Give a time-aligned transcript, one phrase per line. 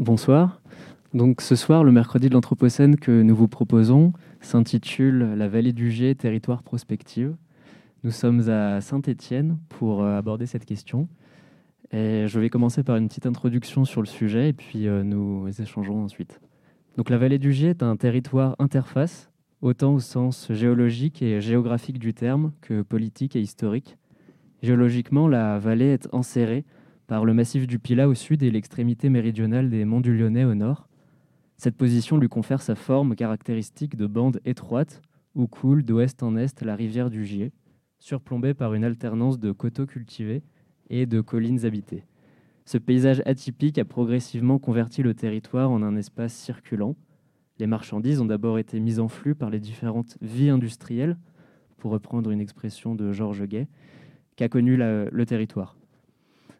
[0.00, 0.62] Bonsoir.
[1.12, 5.90] Donc ce soir, le mercredi de l'Anthropocène que nous vous proposons s'intitule La vallée du
[5.90, 7.36] Gier, territoire prospective.
[8.02, 11.06] Nous sommes à Saint-Étienne pour euh, aborder cette question.
[11.92, 15.46] Et je vais commencer par une petite introduction sur le sujet et puis euh, nous
[15.60, 16.40] échangerons ensuite.
[16.96, 19.30] Donc la vallée du Gier est un territoire interface,
[19.60, 23.98] autant au sens géologique et géographique du terme que politique et historique.
[24.62, 26.64] Géologiquement, la vallée est enserrée
[27.10, 30.54] par le massif du Pilat au sud et l'extrémité méridionale des monts du Lyonnais au
[30.54, 30.88] nord.
[31.56, 35.02] Cette position lui confère sa forme caractéristique de bande étroite
[35.34, 37.50] où coule d'ouest en est la rivière du Gier
[37.98, 40.44] surplombé par une alternance de coteaux cultivés
[40.88, 42.04] et de collines habitées.
[42.64, 46.94] Ce paysage atypique a progressivement converti le territoire en un espace circulant.
[47.58, 51.18] Les marchandises ont d'abord été mises en flux par les différentes vies industrielles,
[51.76, 53.66] pour reprendre une expression de Georges Gay,
[54.36, 55.79] qu'a connu le territoire.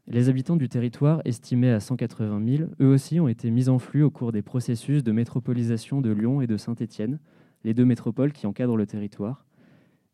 [0.07, 4.03] Les habitants du territoire, estimés à 180 000, eux aussi ont été mis en flux
[4.03, 7.21] au cours des processus de métropolisation de Lyon et de Saint-Étienne,
[7.65, 9.45] les deux métropoles qui encadrent le territoire.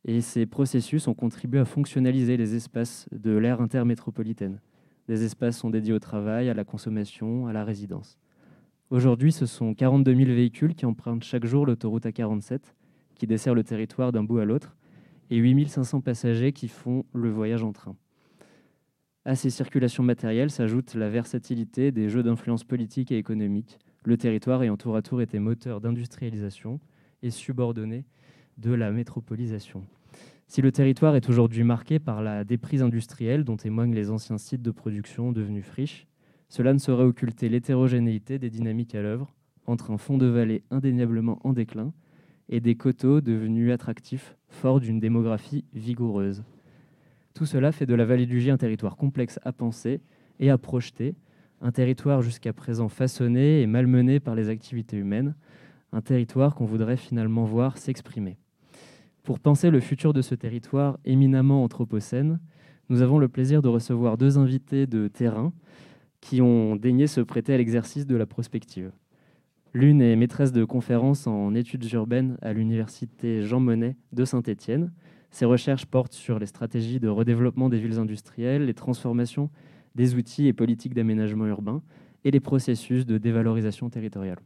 [0.05, 4.61] Et ces processus ont contribué à fonctionnaliser les espaces de l'ère intermétropolitaine.
[5.09, 8.19] Des espaces sont dédiés au travail, à la consommation, à la résidence.
[8.91, 12.61] Aujourd'hui, ce sont 42 000 véhicules qui empruntent chaque jour l'autoroute A47,
[13.15, 14.77] qui dessert le territoire d'un bout à l'autre,
[15.31, 17.97] et 8 500 passagers qui font le voyage en train.
[19.27, 24.63] À ces circulations matérielles s'ajoute la versatilité des jeux d'influence politique et économique, le territoire
[24.63, 26.79] ayant tour à tour été moteur d'industrialisation
[27.25, 28.05] et subordonné
[28.57, 29.83] de la métropolisation.
[30.47, 34.63] Si le territoire est aujourd'hui marqué par la déprise industrielle dont témoignent les anciens sites
[34.63, 36.07] de production devenus friches,
[36.49, 39.35] cela ne saurait occulter l'hétérogénéité des dynamiques à l'œuvre
[39.67, 41.93] entre un fond de vallée indéniablement en déclin
[42.49, 46.45] et des coteaux devenus attractifs, forts d'une démographie vigoureuse.
[47.37, 50.01] Tout cela fait de la vallée du Gier un territoire complexe à penser
[50.41, 51.15] et à projeter,
[51.61, 55.35] un territoire jusqu'à présent façonné et malmené par les activités humaines,
[55.93, 58.39] un territoire qu'on voudrait finalement voir s'exprimer.
[59.23, 62.41] Pour penser le futur de ce territoire éminemment anthropocène,
[62.89, 65.53] nous avons le plaisir de recevoir deux invités de terrain
[66.23, 68.93] qui ont daigné se prêter à l'exercice de la prospective.
[69.75, 74.91] L'une est maîtresse de conférences en études urbaines à l'université Jean Monnet de Saint-Étienne.
[75.37, 79.51] Ses recherches portent sur les stratégies de redéveloppement des villes industrielles, les transformations
[79.95, 81.83] des outils et politiques d'aménagement urbain
[82.25, 84.39] et les processus de dévalorisation territoriale.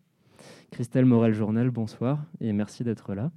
[0.72, 3.30] Christelle Morel-Journal, bonsoir et merci d'être là.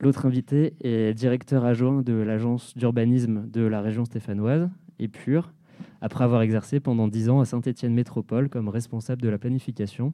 [0.00, 4.68] L'autre invité est directeur adjoint de l'agence d'urbanisme de la région stéphanoise,
[4.98, 5.52] EPUR,
[6.00, 10.12] après avoir exercé pendant dix ans à Saint-Étienne Métropole comme responsable de la planification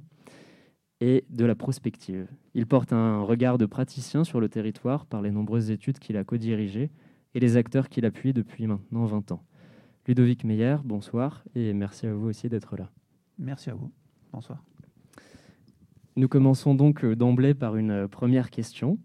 [1.00, 2.26] et de la prospective.
[2.54, 6.24] Il porte un regard de praticien sur le territoire par les nombreuses études qu'il a
[6.24, 6.90] co-dirigées
[7.34, 9.42] et les acteurs qu'il appuie depuis maintenant 20 ans.
[10.06, 12.90] Ludovic Meyer, bonsoir et merci à vous aussi d'être là.
[13.38, 13.92] Merci à vous.
[14.32, 14.62] Bonsoir.
[16.16, 18.98] Nous commençons donc euh, d'emblée par une euh, première question.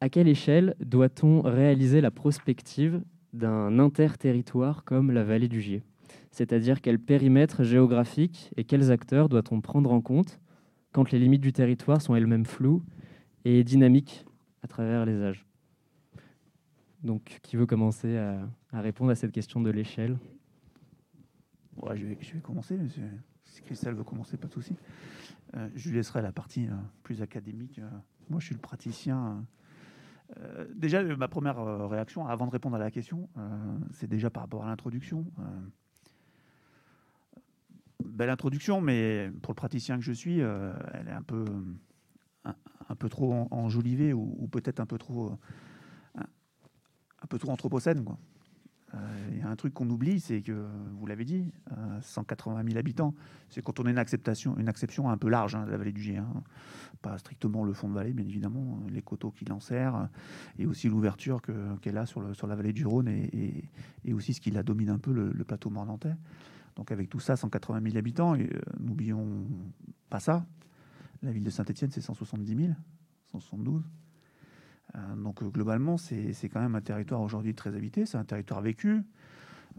[0.00, 3.02] À quelle échelle doit-on réaliser la prospective
[3.32, 5.82] d'un interterritoire comme la vallée du Gier?
[6.30, 10.40] C'est-à-dire quel périmètre géographique et quels acteurs doit-on prendre en compte
[10.92, 12.82] quand les limites du territoire sont elles-mêmes floues
[13.44, 14.24] et dynamiques
[14.62, 15.46] à travers les âges?
[17.02, 20.18] Donc, qui veut commencer à, répondre à cette question de l'échelle?
[21.94, 22.78] Je, vais, commencer.
[23.44, 24.76] Si Christelle veut commencer, pas de souci.
[25.56, 27.78] Euh, je lui laisserai la partie euh, plus académique.
[27.78, 27.88] Euh,
[28.28, 29.44] moi, je suis le praticien
[30.76, 33.28] déjà, ma première réaction, avant de répondre à la question,
[33.90, 35.26] c'est déjà par rapport à l'introduction.
[38.20, 41.44] Belle introduction, mais pour le praticien que je suis, elle est un peu,
[42.44, 45.32] un, peu trop enjolivée ou, peut-être un peu trop,
[46.14, 46.26] un,
[47.22, 48.04] un, peu trop anthropocène.
[48.04, 48.18] Quoi.
[49.30, 50.66] Il y a un truc qu'on oublie, c'est que,
[50.98, 51.52] vous l'avez dit,
[52.00, 53.14] 180 000 habitants,
[53.48, 55.92] c'est quand on a une, acceptation, une acception un peu large hein, de la vallée
[55.92, 56.18] du Gier.
[56.18, 56.42] Hein.
[57.00, 60.08] Pas strictement le fond de vallée, bien évidemment, les coteaux qui l'enserrent,
[60.58, 61.40] et aussi l'ouverture
[61.80, 63.64] qu'elle a sur, la vallée du Rhône, et,
[64.04, 66.14] et, aussi ce qui la domine un peu, le, plateau mornantais.
[66.76, 69.46] Donc avec tout ça, 180 000 habitants, et euh, n'oublions
[70.08, 70.46] pas ça.
[71.22, 72.72] La ville de Saint-Étienne, c'est 170 000,
[73.32, 73.82] 172.
[74.94, 78.60] Euh, donc euh, globalement, c'est quand même un territoire aujourd'hui très habité, c'est un territoire
[78.60, 79.02] vécu,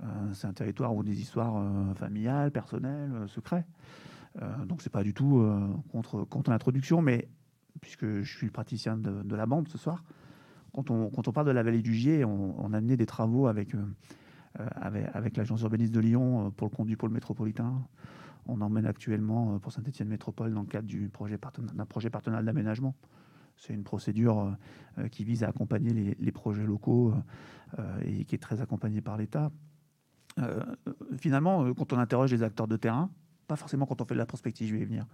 [0.04, 1.64] euh, c'est un territoire où des histoires
[1.96, 3.66] familiales, personnelles, secrets.
[4.66, 5.46] donc c'est pas du tout
[5.92, 7.28] contre, contre l'introduction, mais
[7.82, 10.04] puisque je suis le praticien de, la bande ce soir,
[10.74, 13.48] quand on, quand on, parle de la vallée du Gier, on, a mené des travaux
[13.48, 13.76] avec,
[14.56, 17.82] avec, avec l'agence urbaniste de Lyon pour le du pôle métropolitain.
[18.48, 20.88] On emmène actuellement pour Saint-Étienne Métropole dans le cadre
[21.74, 22.96] d'un projet partenarial d'aménagement.
[23.56, 24.52] C'est une procédure euh,
[24.98, 27.14] euh, qui vise à accompagner les, projets locaux
[27.78, 29.52] euh, et qui est très accompagnée par l'État.
[31.18, 33.12] finalement, quand on interroge les acteurs de terrain,
[33.48, 35.06] pas forcément quand on fait de la prospective, je vais y venir,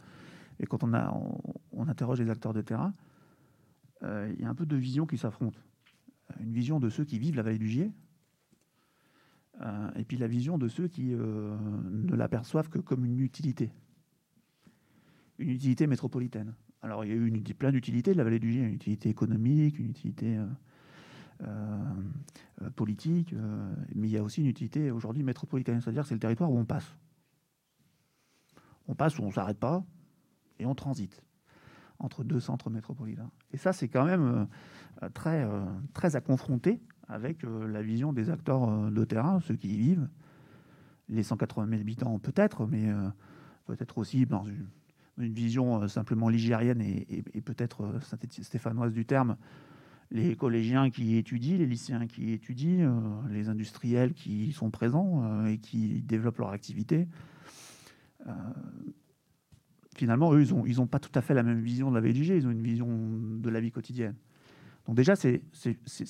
[0.60, 2.94] et quand on, interroge les acteurs de terrain,
[4.04, 5.60] euh, il y a un peu deux visions qui s'affrontent.
[6.40, 8.07] Une vision de ceux qui vivent la vallée du Gier, euh,
[9.96, 13.72] et puis la vision de ceux qui ne l'aperçoivent que comme une utilité,
[15.40, 16.54] une utilité métropolitaine.
[16.82, 19.10] Alors il y a eu une, plein d'utilités de la vallée du Gier, une utilité
[19.10, 20.46] économique, une utilité euh,
[22.62, 26.16] euh, politique, euh, mais il y a aussi une utilité aujourd'hui métropolitaine, c'est-à-dire que c'est
[26.16, 26.96] le territoire où on passe.
[28.88, 29.84] On passe où on ne s'arrête pas
[30.60, 31.22] et on transite
[32.00, 33.32] entre deux centres métropolitains.
[33.52, 34.48] Et ça, c'est quand même
[35.16, 35.50] très,
[35.94, 40.08] très à confronter avec la vision des acteurs de terrain, ceux qui y vivent.
[41.10, 42.90] Les 180 000 habitants, peut-être, mais
[43.66, 44.68] peut-être aussi dans une,
[45.18, 47.94] vision simplement ligérienne et, peut-être
[48.42, 49.38] stéphanoise du terme,
[50.12, 55.48] les collégiens qui étudient, les lycéens qui étudient, euh, les industriels qui sont présents euh,
[55.48, 57.08] et qui développent leur activité.
[58.26, 58.32] Euh,
[59.96, 62.48] finalement, eux, ils n'ont pas tout à fait la même vision de la VDG, ils
[62.48, 64.16] ont une vision de la vie quotidienne.
[64.88, 65.42] Donc déjà, c'est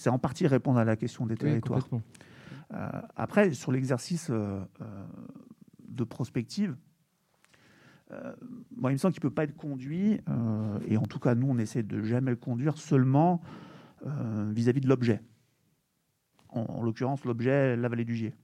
[0.07, 1.87] en partie répondre à la question des territoires.
[3.15, 6.75] après, sur l'exercice de prospective,
[8.75, 10.21] moi, il me semble qu'il ne peut pas être conduit,
[10.87, 13.41] et en tout cas, nous, on essaie de jamais le conduire seulement
[14.05, 15.21] euh, vis-à-vis de l'objet.
[16.49, 18.35] En, l'occurrence, l'objet, la vallée du Gier.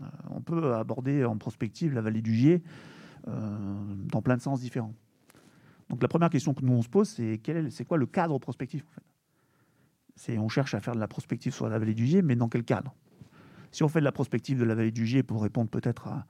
[0.00, 2.62] Euh, on peut aborder en prospective la vallée du Gier
[3.28, 4.94] euh, dans plein de sens différents.
[5.88, 8.06] Donc la première question que nous on se pose, c'est quel est, c'est quoi le
[8.06, 9.02] cadre prospectif en fait?
[9.06, 9.11] C'est
[10.38, 12.64] on cherche à faire de la prospective sur la vallée du Gier, mais dans quel
[12.64, 12.94] cadre?
[13.70, 16.26] Si on fait de la prospective de la vallée du Gier pour répondre peut-être à,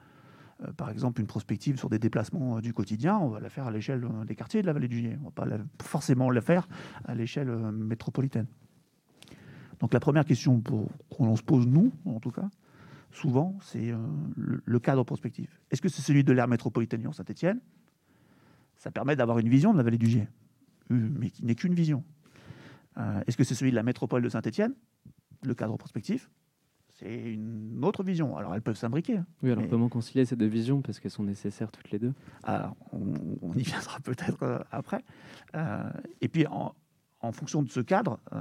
[0.76, 4.06] par exemple, une prospective sur des déplacements du quotidien, on va la faire à l'échelle
[4.26, 5.18] des quartiers de la vallée du Gier.
[5.22, 6.68] On ne va pas forcément la faire
[7.04, 8.46] à l'échelle métropolitaine.
[9.82, 10.62] Donc la première question
[11.10, 12.48] qu'on se pose, nous, en tout cas,
[13.10, 13.96] souvent, c'est euh,
[14.36, 15.60] le, cadre prospectif.
[15.72, 17.60] Est-ce que c'est celui de l'aire métropolitaine Lyon-Saint-Etienne
[18.76, 20.28] Ça permet d'avoir une vision de la vallée du Gier,
[20.92, 22.04] euh, mais qui n'est qu'une vision.
[22.98, 24.74] Euh, est-ce que c'est celui de la métropole de Saint-Etienne
[25.42, 26.30] Le cadre prospectif?
[26.94, 28.36] C'est une autre vision.
[28.36, 29.16] Alors elles peuvent s'imbriquer.
[29.16, 29.26] Hein.
[29.42, 32.12] oui, alors comment concilier ces deux visions Parce qu'elles sont nécessaires toutes les deux?
[32.42, 35.02] Alors on, y viendra peut-être après.
[36.20, 36.74] et puis en,
[37.22, 38.38] en fonction de ce cadre, euh,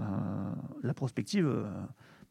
[0.84, 1.64] la prospective, euh,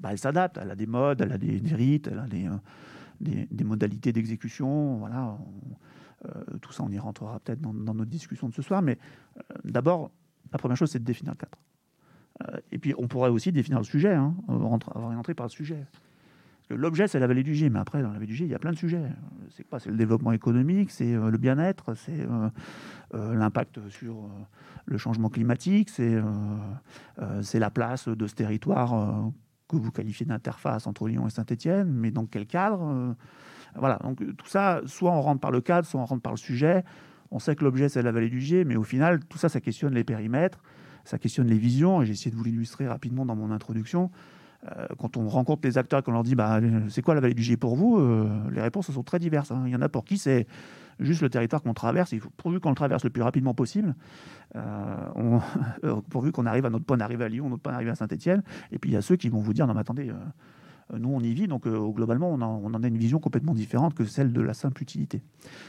[0.01, 0.59] bah, elle s'adapte.
[0.59, 4.99] Elle a des modes, elle a des, rites, elle a des, euh, des, modalités d'exécution.
[4.99, 5.39] Voilà.
[6.61, 8.83] tout ça, on y rentrera peut-être dans, notre discussion de ce soir.
[8.83, 8.99] Mais
[9.65, 10.11] d'abord,
[10.53, 11.59] la première chose, c'est de définir le cadre.
[12.73, 15.85] Et puis, on pourrait aussi définir le sujet, hein, avoir une entrée par le sujet.
[16.71, 18.55] L'objet, c'est la vallée du Gier, mais après, dans la vallée du Gier, il y
[18.55, 19.03] a plein de sujets.
[19.51, 19.81] C'est quoi?
[19.81, 22.27] C'est le développement économique, c'est le bien-être, c'est
[23.13, 24.31] l'impact sur
[24.91, 26.23] le changement climatique, c'est euh,
[27.21, 29.31] euh, la place de ce territoire euh,
[29.69, 33.15] que vous qualifiez d'interface entre Lyon et Saint-Étienne, mais dans quel cadre
[33.77, 36.39] Voilà, donc tout ça, soit on rentre par le cadre, soit on rentre par le
[36.39, 36.85] sujet.
[37.31, 39.61] On sait que l'objet, c'est la vallée du Gier, mais au final, tout ça, ça
[39.61, 40.61] questionne les périmètres,
[41.05, 44.11] ça questionne les visions, et j'ai essayé de vous l'illustrer rapidement dans mon introduction.
[44.99, 47.43] quand on rencontre les acteurs et qu'on leur dit bah, c'est quoi la vallée du
[47.43, 47.99] Gier pour vous,
[48.51, 49.51] les réponses sont très diverses.
[49.51, 49.63] Hein.
[49.67, 50.47] Il y en a pour qui c'est
[51.01, 53.95] juste le territoire qu'on traverse, pourvu qu'on le traverse le plus rapidement possible,
[54.57, 55.09] euh,
[55.85, 58.43] euh, pourvu qu'on arrive à notre point d'arrivée à Lyon, notre point d'arrivée à Saint-Etienne.
[58.71, 60.15] Et puis il y a ceux qui vont vous dire, non mais attendez, euh,
[60.99, 64.33] nous on y vit, donc globalement on, en a une vision complètement différente que celle
[64.33, 65.23] de la simple utilité.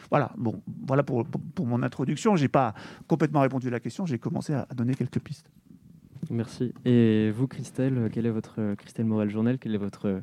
[0.09, 1.25] Voilà, bon, voilà pour,
[1.59, 2.35] mon introduction.
[2.35, 2.73] J'ai pas
[3.07, 5.49] complètement répondu à la question, j'ai commencé à, donner quelques pistes.
[6.29, 6.73] Merci.
[6.85, 10.21] Et vous, Christelle, quel est votre Christelle Morel Journal Quel est votre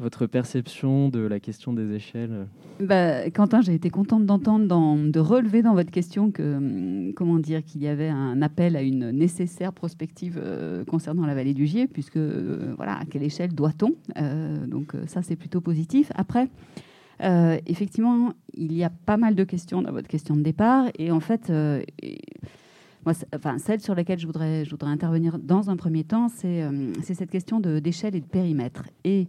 [0.00, 2.46] votre perception de la question des échelles?
[2.80, 4.66] Bah, Quentin, j'ai été contente d'entendre,
[5.10, 8.82] de relever dans votre question que, hum, comment dire, qu'il y avait un appel à
[8.82, 13.54] une nécessaire prospective euh, concernant la vallée du Gier, puisque euh, voilà, à quelle échelle
[13.54, 13.94] doit-on?
[14.18, 16.10] Euh, Donc ça, c'est plutôt positif.
[16.14, 16.48] Après,
[17.66, 21.20] effectivement, il y a pas mal de questions dans votre question de départ, et en
[21.20, 21.52] fait.
[23.04, 26.64] moi, enfin, celle sur laquelle je voudrais, je voudrais intervenir dans un premier temps, c'est
[27.02, 28.84] cette question d'échelle et de périmètre.
[29.04, 29.28] Et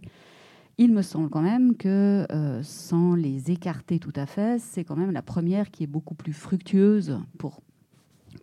[0.78, 4.96] il me semble quand même que, euh, sans les écarter tout à fait, c'est quand
[4.96, 7.62] même la première qui est beaucoup plus fructueuse pour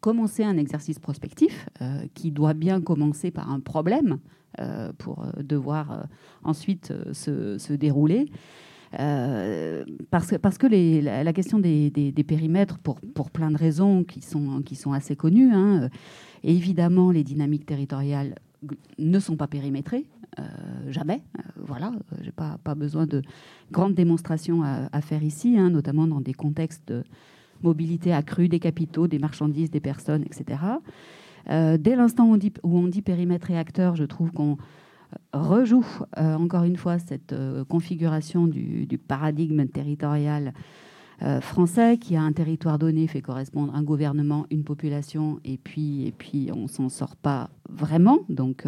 [0.01, 4.19] commencer un exercice prospectif, euh, qui doit bien commencer par un problème
[4.59, 6.07] euh, pour devoir
[6.43, 8.31] ensuite se, dérouler.
[8.91, 14.62] parce que, parce que la, question des, périmètres, pour, pour plein de raisons qui sont,
[14.62, 15.89] qui sont assez connues, hein,
[16.43, 18.36] évidemment, les dynamiques territoriales
[18.98, 20.05] ne sont pas périmétrées.
[20.38, 20.43] Euh,
[20.91, 21.24] jamais.
[21.38, 23.21] Euh, voilà, euh, j'ai pas, pas besoin de
[23.71, 27.03] grandes démonstrations à, faire ici, hein, notamment dans des contextes de
[27.63, 30.62] mobilité accrue des capitaux, des marchandises, des personnes, etc.
[31.48, 34.57] dès l'instant où, où, on dit périmètre et acteur, je trouve qu'on
[35.33, 37.36] rejoue encore une fois cette
[37.67, 40.53] configuration du, paradigme territorial
[41.41, 46.13] français qui, à un territoire donné, fait correspondre un gouvernement, une population, et puis, et
[46.13, 48.19] puis on s'en sort pas vraiment.
[48.29, 48.65] Donc,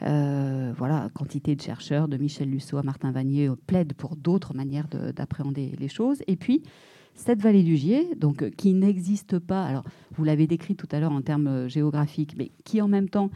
[0.00, 5.72] voilà, quantité de chercheurs, de Michel Lusso à Martin Vanier, plaident pour d'autres manières d'appréhender
[5.78, 6.18] les choses.
[6.26, 6.62] Et puis,
[7.18, 9.82] cette vallée du Gier, donc, euh, qui n'existe pas, alors
[10.16, 13.30] vous l'avez décrit tout à l'heure en termes euh, géographiques, mais qui en même temps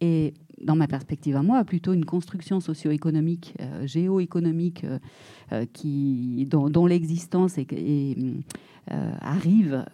[0.00, 4.86] est, dans ma perspective à moi, plutôt une construction socio-économique, euh, géo-économique,
[5.52, 7.56] dont, l'existence
[9.20, 9.84] arrive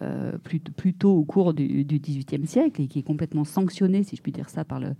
[0.77, 4.49] plutôt au cours du XVIIIe siècle et qui est complètement sanctionnée, si je puis dire
[4.49, 4.95] ça, par le,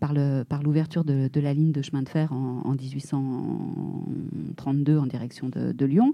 [0.00, 5.48] par, le, par l'ouverture de, la ligne de chemin de fer en, 1832 en direction
[5.48, 6.12] de, de Lyon.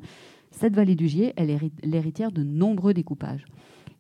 [0.51, 3.45] Cette vallée du Gier, elle est l'héritière de nombreux découpages.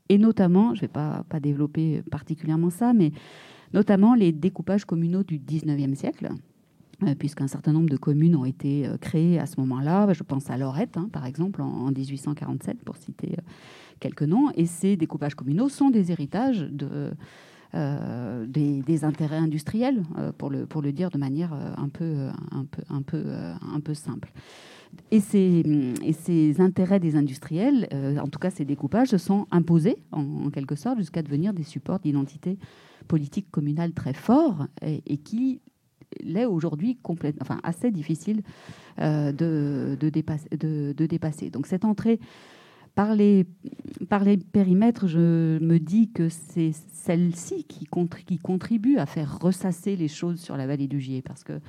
[0.08, 3.12] Et notamment, je ne vais pas, pas développer particulièrement ça, mais
[3.72, 6.28] notamment les découpages communaux du 19e siècle,
[7.04, 10.12] euh, puisqu'un certain nombre de communes ont été euh, créées à ce moment-là.
[10.12, 13.42] Je pense à Lorette, hein, par exemple, en, 1847, pour citer euh,
[14.00, 14.50] quelques noms.
[14.54, 17.12] Et ces découpages communaux sont des héritages de,
[17.74, 20.02] des, intérêts industriels,
[20.38, 23.24] pour, le, pour le dire de manière un peu, un peu, un peu,
[23.74, 24.32] un peu simple.
[25.10, 30.50] Et ces, intérêts des industriels, euh, en tout cas ces découpages, se sont imposés en,
[30.50, 32.58] quelque sorte jusqu'à devenir des supports d'identité
[33.08, 35.60] politique communale très forts et, qui
[36.20, 36.98] l'est aujourd'hui
[37.40, 38.42] enfin, assez difficile
[39.00, 42.20] euh, de, de, dépasser, Donc cette entrée
[42.94, 43.46] par les,
[44.08, 50.08] par les périmètres, je me dis que c'est celle-ci qui, contribue à faire ressasser les
[50.08, 51.60] choses sur la vallée du Gier, parce que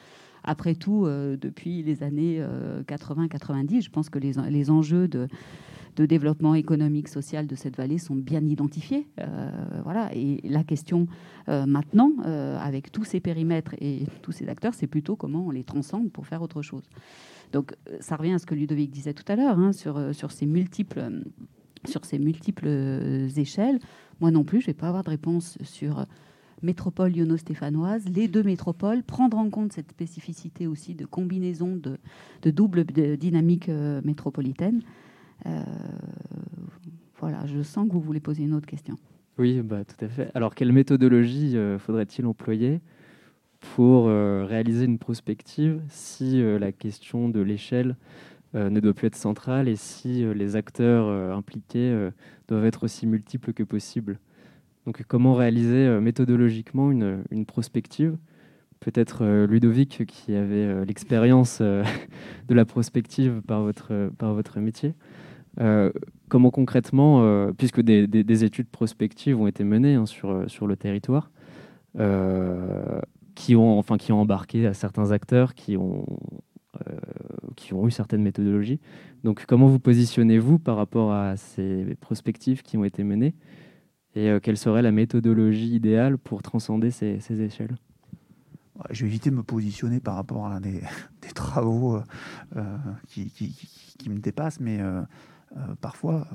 [0.44, 2.44] après tout, euh, depuis les années
[2.88, 5.28] 80-90, euh, je pense que les, les enjeux de,
[5.96, 9.08] de, développement économique, social de cette vallée sont bien identifiés.
[9.20, 9.50] Euh,
[9.84, 10.10] voilà.
[10.14, 11.08] Et la question
[11.48, 16.12] maintenant, avec tous ces périmètres et tous ces acteurs, c'est plutôt comment on les transcende
[16.12, 16.84] pour faire autre chose.
[17.54, 20.46] Donc, ça revient à ce que Ludovic disait tout à l'heure hein, sur, sur ces
[20.46, 21.24] multiples
[21.86, 22.68] sur ces multiples
[23.36, 23.78] échelles.
[24.22, 26.06] Moi non plus, je ne vais pas avoir de réponse sur
[26.64, 32.86] métropole lyonno-stéphanoise, les deux métropoles, prendre en compte cette spécificité aussi de combinaison de, double
[32.86, 34.82] dynamique euh, métropolitaine.
[35.46, 35.62] Euh,
[37.20, 38.98] voilà, je sens que vous voulez poser une autre question.
[39.38, 40.32] Oui, bah, tout à fait.
[40.36, 42.82] Alors, quelle méthodologie euh, faudrait-il employer?
[43.76, 47.96] Pour réaliser une prospective si la question de l'échelle
[48.54, 52.10] ne doit plus être centrale et si les acteurs impliqués
[52.48, 54.20] doivent être aussi multiples que possible
[54.86, 58.18] donc comment réaliser euh, méthodologiquement une, prospective?
[58.80, 64.94] Peut-être euh, Ludovic qui avait euh, l'expérience de la prospective par votre, par votre métier.
[66.30, 71.30] comment concrètement, puisque des, des, études prospectives ont été menées hein, sur, sur le territoire,
[73.36, 76.06] qui, ont, enfin, qui ont embarqué à certains acteurs qui ont,
[77.56, 78.80] qui ont eu certaines méthodologies.
[79.24, 83.36] Donc comment vous positionnez-vous par rapport à ces prospectives qui ont été menées
[84.16, 87.76] et euh, quelle serait la méthodologie idéale pour transcender ces, échelles?
[88.90, 90.82] Je vais éviter de me positionner par rapport à des,
[91.36, 92.04] travaux euh,
[92.58, 94.80] euh, qui, qui, me dépassent, mais
[95.82, 96.28] parfois,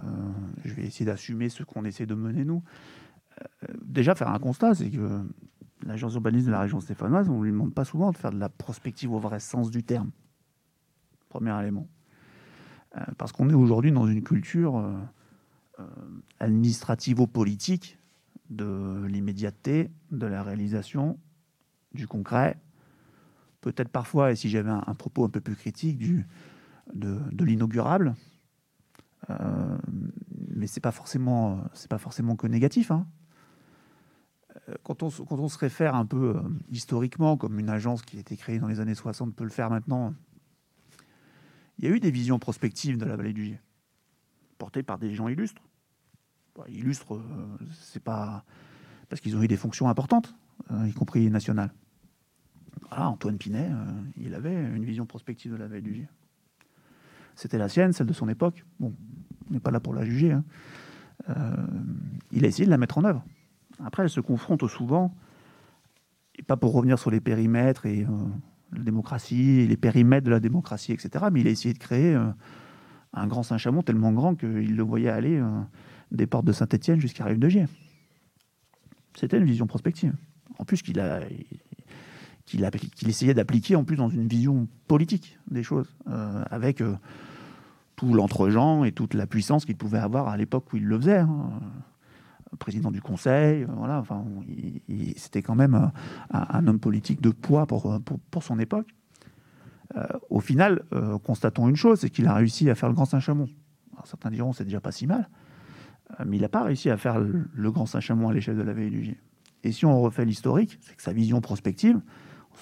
[0.65, 2.63] je vais essayer d'assumer ce qu'on essaie de mener nous.
[3.85, 5.23] déjà, faire un constat, c'est que
[5.83, 8.39] l'agence urbaniste de la région stéphanoise, on ne lui demande pas souvent de faire de
[8.39, 10.11] la prospective au vrai sens du terme.
[11.29, 11.89] Premier élément.
[13.19, 15.85] parce qu'on est aujourd'hui dans une culture euh,
[16.41, 17.99] administrativo-politique
[18.51, 21.19] de l'immédiateté, de la réalisation,
[21.93, 22.59] du concret,
[23.61, 26.27] peut-être parfois, et si j'avais un, propos un peu plus critique, du,
[26.95, 28.15] de, l'inaugurable.
[29.31, 29.79] Euh,
[30.55, 32.91] mais c'est pas forcément, pas forcément que négatif.
[32.91, 33.07] Hein.
[34.69, 36.37] Euh, quand, on, se réfère un peu
[36.71, 39.71] historiquement, comme une agence qui a été créée dans les années 60 peut le faire
[39.71, 40.15] maintenant,
[41.79, 43.61] il y a eu des visions prospectives de la vallée du Gier,
[44.59, 45.63] portées par des gens illustres.
[46.57, 48.45] Bah, illustre, euh, c'est pas
[49.09, 50.35] parce qu'ils ont eu des fonctions importantes,
[50.73, 51.73] euh, y compris nationales.
[52.91, 53.85] Antoine Pinet, euh,
[54.17, 56.09] il avait une vision prospective de la veille du Gier.
[57.37, 58.65] C'était la sienne, celle de son époque.
[58.81, 58.93] Bon,
[59.49, 60.33] on n'est pas là pour la juger.
[60.33, 60.45] Hein.
[62.33, 63.25] il a essayé de la mettre en œuvre.
[63.85, 65.15] Après, elle se confronte souvent,
[66.37, 68.07] et pas pour revenir sur les périmètres et
[68.73, 72.19] la démocratie, et les périmètres de la démocratie, etc., mais il a essayé de créer
[73.13, 75.43] un grand Saint-Chamond tellement grand qu'il le voyait aller
[76.11, 77.67] des portes de Saint-Étienne jusqu'à Rive de Gier.
[79.15, 80.15] C'était une vision prospective.
[80.59, 81.21] En plus qu'il a,
[82.49, 86.97] qu'il essayait d'appliquer en plus dans une vision politique des choses, euh, avec euh,
[87.97, 91.19] tout l'entre-gens et toute la puissance qu'il pouvait avoir à l'époque où il le faisait.
[91.19, 91.51] Hein.
[92.59, 94.25] Président du Conseil, voilà, enfin,
[95.17, 95.91] c'était quand même
[96.31, 98.01] un, homme politique de poids pour,
[98.31, 98.89] pour, son époque.
[99.97, 100.83] Euh, au final,
[101.25, 103.49] constatons une chose, c'est qu'il a réussi à faire le Grand Saint-Chamond
[104.05, 105.29] certains diront c'est déjà pas si mal,
[106.25, 109.19] mais il n'a pas réussi à faire le, Grand Saint-Chamond à l'échelle de la Gier.
[109.65, 112.01] Et si on refait l'historique, c'est que sa vision prospective,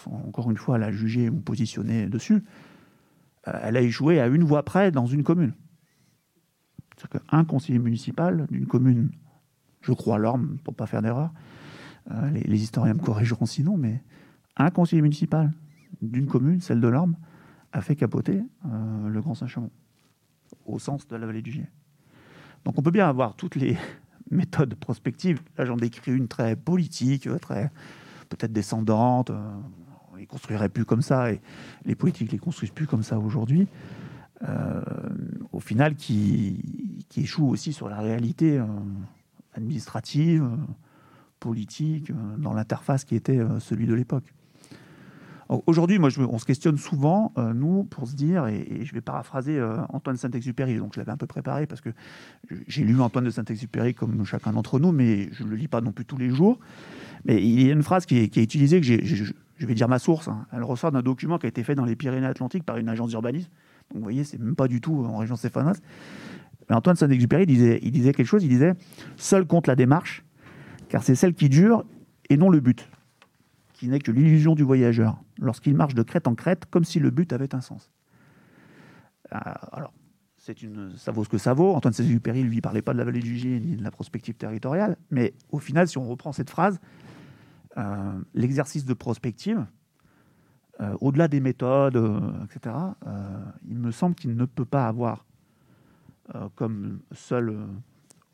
[0.07, 2.45] encore une fois, la juger ou positionner dessus,
[3.45, 5.55] elle a échoué à une voix près dans une commune.
[6.97, 9.11] C'est-à-dire qu'un conseiller municipal d'une commune,
[9.87, 11.33] je crois l'Orme, pour pas faire d'erreur,
[12.11, 14.02] euh, les, historiens me corrigeront sinon, mais
[14.57, 15.52] un conseiller municipal
[16.02, 17.16] d'une commune, celle de l'Orme,
[17.73, 19.71] a fait capoter euh, le Grand Saint-Chamond,
[20.64, 21.69] au sens de la vallée du Gier.
[22.64, 23.76] Donc on peut bien avoir toutes les
[24.31, 25.40] méthodes prospectives.
[25.57, 27.71] Là, j'en décris une très politique, très
[28.28, 29.31] peut-être descendante.
[29.31, 29.57] Euh,
[30.12, 31.40] on les construirait plus comme ça, et
[31.85, 33.69] les politiques les construisent plus comme ça aujourd'hui.
[35.52, 38.61] au final, qui, qui échoue aussi sur la réalité
[39.57, 40.49] administrative,
[41.41, 44.25] politique, euh, dans l'interface qui était euh, celui de l'époque.
[45.67, 49.63] Aujourd'hui, moi, on se questionne souvent, euh, nous, pour se dire, et, je vais paraphraser
[49.91, 51.91] Antoine Saint-Exupéry, donc je l'avais un peu préparé parce que
[52.67, 55.81] j'ai lu Antoine de Saint-Exupéry comme chacun d'entre nous, mais je ne le lis pas
[55.81, 56.59] non plus tous les jours.
[57.27, 60.27] Mais il y a une phrase qui est, utilisée, que je vais dire ma source,
[60.27, 60.47] hein.
[60.51, 63.51] elle ressort d'un document qui a été fait dans les Pyrénées-Atlantiques par une agence d'urbanisme.
[63.91, 65.79] Donc vous voyez, c'est même pas du tout en région Céphanas.
[66.69, 68.75] Mais Antoine Saint-Exupéry disait, il disait quelque chose, il disait
[69.17, 70.25] «Seul compte la démarche,
[70.89, 71.85] car c'est celle qui dure
[72.29, 72.89] et non le but,
[73.73, 77.11] qui n'est que l'illusion du voyageur, lorsqu'il marche de crête en crête, comme si le
[77.11, 77.93] but avait un sens.
[79.31, 79.93] Ah, alors,
[80.97, 81.75] ça vaut ce que ça vaut.
[81.75, 84.97] Antoine Saint-Exupéry, lui, parlait pas de la vallée du Gier ni de la prospective territoriale,
[85.11, 86.81] mais au final, si on reprend cette phrase,
[87.79, 89.67] euh, l'exercice de prospective,
[90.81, 92.75] euh, au-delà des méthodes, euh, etc.,
[93.69, 95.27] il me semble qu'il ne peut pas avoir
[96.54, 97.56] comme seul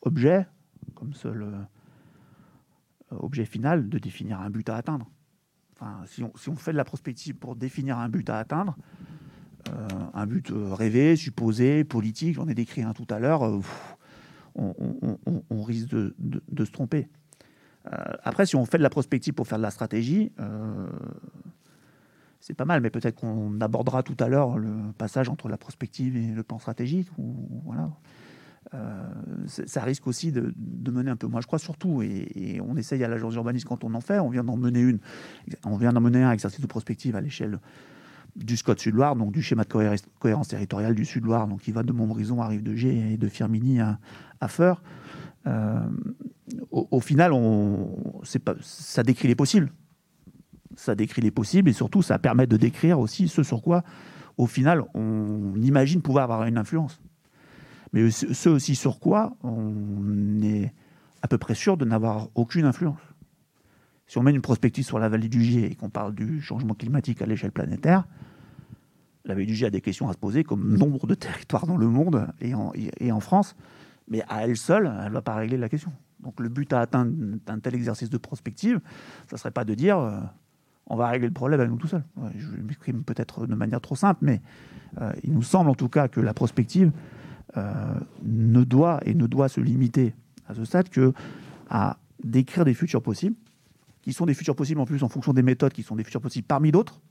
[0.02, 0.46] objet,
[0.94, 1.66] comme seul
[3.11, 5.11] objet final de définir un but à atteindre.
[5.75, 8.76] Enfin, si, on, fait de la prospective pour définir un but à atteindre,
[9.68, 13.61] euh, un but euh, rêvé, supposé, politique, j'en ai décrit un tout à l'heure, euh,
[14.55, 17.09] on, risque de, se tromper.
[17.85, 20.31] après, si on fait de la prospective pour faire de la stratégie,
[22.42, 26.16] c'est pas mal, mais peut-être qu'on abordera tout à l'heure le passage entre la prospective
[26.16, 27.09] et le plan stratégique.
[27.16, 27.88] Ou, voilà.
[28.74, 29.05] Euh,
[29.46, 30.52] ça risque aussi de,
[30.90, 31.28] mener un peu.
[31.28, 34.28] Moi, je crois surtout, et, on essaye à l'agence urbaniste quand on en fait, on
[34.28, 34.98] vient d'en mener une,
[35.64, 37.61] on vient d'en mener un exercice de prospective à l'échelle
[38.35, 39.68] du SCOT Sud-Loire, donc du schéma de
[40.18, 43.98] cohérence, territoriale du Sud-Loire, donc qui va de Montbrison à Rive-de-G et de Firminy à,
[44.40, 44.83] à Feur.
[45.46, 45.81] Euh,
[46.70, 47.98] au, final, on,
[48.44, 49.70] pas, ça décrit les possibles.
[50.76, 53.82] Ça décrit les possibles et surtout, ça permet de décrire aussi ce sur quoi,
[54.37, 57.00] au final, on imagine pouvoir avoir une influence
[57.92, 60.72] mais ce aussi sur quoi on est
[61.20, 63.00] à peu près sûr de n'avoir aucune influence.
[64.06, 66.74] Si on met une prospective sur la vallée du Gier et qu'on parle du changement
[66.74, 68.06] climatique à l'échelle planétaire,
[69.24, 71.76] la vallée du Gier a des questions à se poser, comme nombre de territoires dans
[71.76, 73.54] le monde et en, France,
[74.08, 75.92] mais à elle seule, elle ne va pas régler la question.
[76.20, 77.12] Donc le but à atteindre
[77.46, 78.80] d'un tel exercice de prospective,
[79.28, 80.20] ça ne serait pas de dire euh,
[80.87, 82.05] on va régler le problème à nous tout seuls.
[82.37, 84.42] je m'exprime peut-être de manière trop simple, mais
[85.01, 86.92] euh, il nous semble en tout cas que la prospective,
[87.59, 90.14] euh, ne doit et ne doit se limiter
[90.49, 91.12] à ce stade que
[91.68, 93.37] à décrire des futurs possibles,
[94.01, 96.23] qui sont des futurs possibles en plus en fonction des méthodes qui sont des futurs
[96.23, 97.03] possibles parmi d'autres.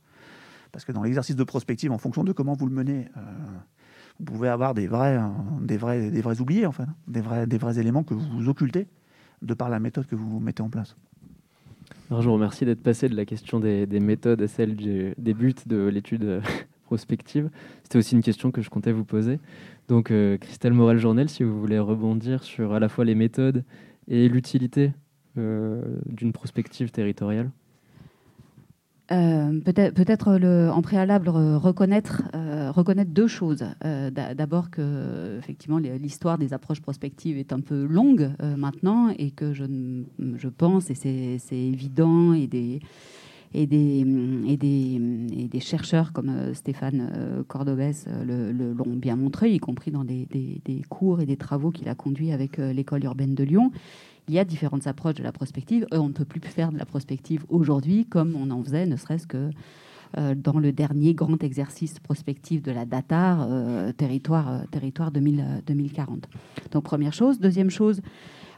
[0.72, 3.22] Parce que dans l'exercice de prospective, en fonction de comment vous le menez, euh,
[4.20, 5.20] vous pouvez avoir des vrais,
[5.62, 8.88] des vrais, des vrais oubliés, enfin, des vrais, des vrais éléments que vous occultez
[9.44, 10.96] de par la méthode que vous mettez en place.
[12.10, 15.88] Je vous remercie d'être passé de la question des, méthodes à celle des buts de
[15.88, 16.42] l'étude
[16.84, 17.50] prospective.
[17.84, 19.40] C'était aussi une question que je comptais vous poser.
[19.88, 23.64] Donc, euh, Christelle Morel-Journel, si vous voulez rebondir sur à la fois les méthodes
[24.08, 24.92] et l'utilité
[25.38, 27.50] euh, d'une prospective territoriale.
[29.12, 32.24] Euh, peut-être peut en préalable reconnaître,
[32.74, 33.66] reconnaître deux choses.
[33.82, 39.66] D'abord que effectivement l'histoire des approches prospectives est un peu longue maintenant et que je,
[40.36, 42.82] je pense et c'est évident et des
[43.54, 44.06] et des,
[44.48, 45.02] et des,
[45.38, 50.04] et des chercheurs comme euh, Stéphane euh, Cordobès euh, l'ont bien montré, y compris dans
[50.04, 53.72] des, des, cours et des travaux qu'il a conduits avec l'école urbaine de Lyon.
[54.28, 55.86] Il y a différentes approches de la prospective.
[55.92, 59.28] on ne peut plus faire de la prospective aujourd'hui comme on en faisait, ne serait-ce
[59.28, 59.50] que
[60.36, 63.48] dans le dernier grand exercice prospectif de la DATAR,
[63.96, 66.28] territoire, territoire 2040.
[66.72, 67.40] Donc première chose.
[67.40, 68.02] Deuxième chose,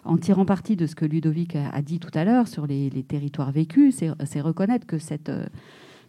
[0.05, 3.51] en tirant parti de ce que Ludovic a, dit tout à l'heure sur les, territoires
[3.51, 5.45] vécus, c'est reconnaître que cette, euh,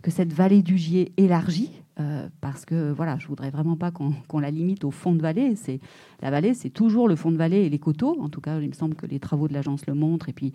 [0.04, 4.38] que cette vallée du Gier élargie, euh, parce que voilà, je voudrais vraiment pas qu'on
[4.38, 5.56] la limite au fond de vallée.
[5.56, 5.80] C'est
[6.20, 8.20] la vallée, c'est toujours le fond de vallée et les coteaux.
[8.20, 10.28] En tout cas, il me semble que les travaux de l'agence le montrent.
[10.28, 10.52] Et puis,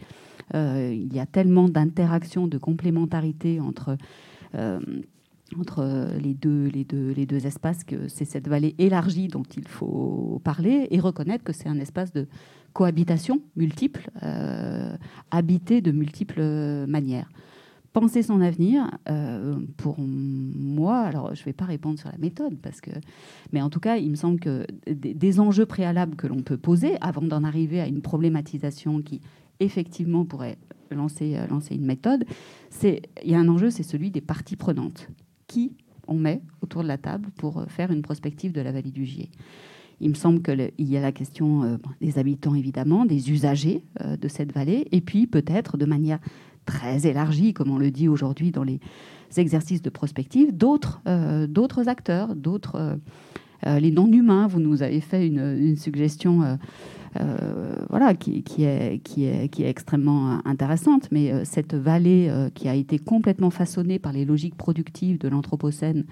[0.53, 3.97] euh, il y a tellement d'interactions, de complémentarité entre
[5.57, 9.67] entre les deux, les, deux, les deux espaces, que c'est cette vallée élargie dont il
[9.67, 12.27] faut parler et reconnaître que c'est un espace de
[12.73, 14.95] cohabitation multiple, euh,
[15.31, 17.29] habité de multiples manières.
[17.93, 22.57] Penser son avenir, euh, pour moi, alors je ne vais pas répondre sur la méthode,
[22.61, 22.91] parce que,
[23.51, 26.97] mais en tout cas, il me semble que des, enjeux préalables que l'on peut poser
[27.01, 29.21] avant d'en arriver à une problématisation qui
[29.59, 30.57] effectivement pourrait
[30.91, 32.25] lancer, lancer une méthode,
[32.69, 35.09] c'est il y a un enjeu, c'est celui des parties prenantes
[35.47, 35.73] qui
[36.09, 39.05] on met autour de la table pour euh, faire une prospective de la vallée du
[39.05, 39.29] Gier?
[40.01, 44.17] Il me semble qu'il y a la question euh, des habitants, évidemment, des usagers euh,
[44.17, 46.19] de cette vallée, et puis peut-être de manière
[46.69, 48.79] très élargie, comme on le dit aujourd'hui dans les
[49.37, 51.01] exercices de prospective, d'autres
[51.47, 52.97] d'autres acteurs, d'autres
[53.65, 54.47] les non-humains.
[54.47, 56.57] Vous nous avez fait une, suggestion
[57.19, 61.09] euh, voilà, qui, est, qui, est, qui est extrêmement intéressante.
[61.11, 65.27] Mais euh, cette vallée euh, qui a été complètement façonnée par les logiques productives de
[65.27, 66.05] l'Anthropocène,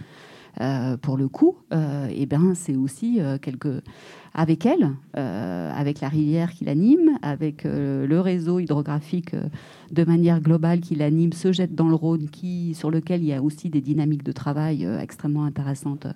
[1.01, 3.81] pour le coup, et eh ben, c'est aussi quelque...
[4.33, 9.35] avec elle, avec la rivière qui l'anime, avec le réseau hydrographique
[9.91, 13.33] de manière globale qui l'anime, se jette dans le Rhône, qui, sur lequel il y
[13.33, 16.07] a aussi des dynamiques de travail extrêmement intéressantes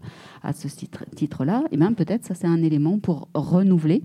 [0.41, 0.67] à ce
[1.15, 4.03] titre-là, et ben, peut-être ça c'est un élément pour renouveler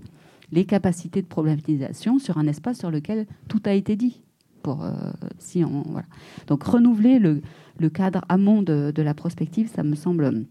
[0.51, 4.21] les capacités de problématisation sur un espace sur lequel tout a été dit.
[4.67, 4.91] Euh.
[6.47, 7.41] Donc renouveler le,
[7.79, 10.45] le cadre amont de, de, la prospective, ça me semble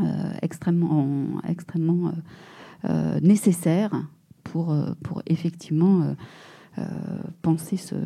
[0.00, 0.04] euh,
[0.42, 2.12] extrêmement, extrêmement
[2.84, 3.90] euh, nécessaire
[4.44, 6.14] pour, pour effectivement
[7.42, 7.96] penser ce,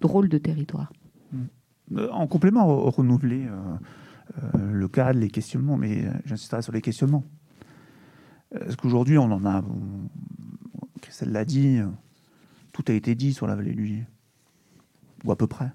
[0.00, 0.92] drôle de territoire.
[2.10, 3.46] En complément, renouveler
[4.58, 7.24] le cadre, les questionnements, mais j'insisterai sur les questionnements.
[8.54, 9.62] Est-ce qu'aujourd'hui, on en a.
[11.02, 11.80] Christelle l'a dit,
[12.72, 14.06] tout a été dit sur la vallée du.
[15.24, 15.70] Ou à peu près?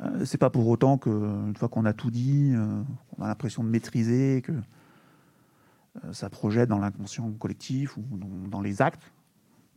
[0.00, 2.82] Euh, c'est pas pour autant qu'une fois qu'on a tout dit, euh,
[3.18, 8.04] on a l'impression de maîtriser, que euh, ça projette dans l'inconscient collectif ou
[8.48, 9.12] dans, les actes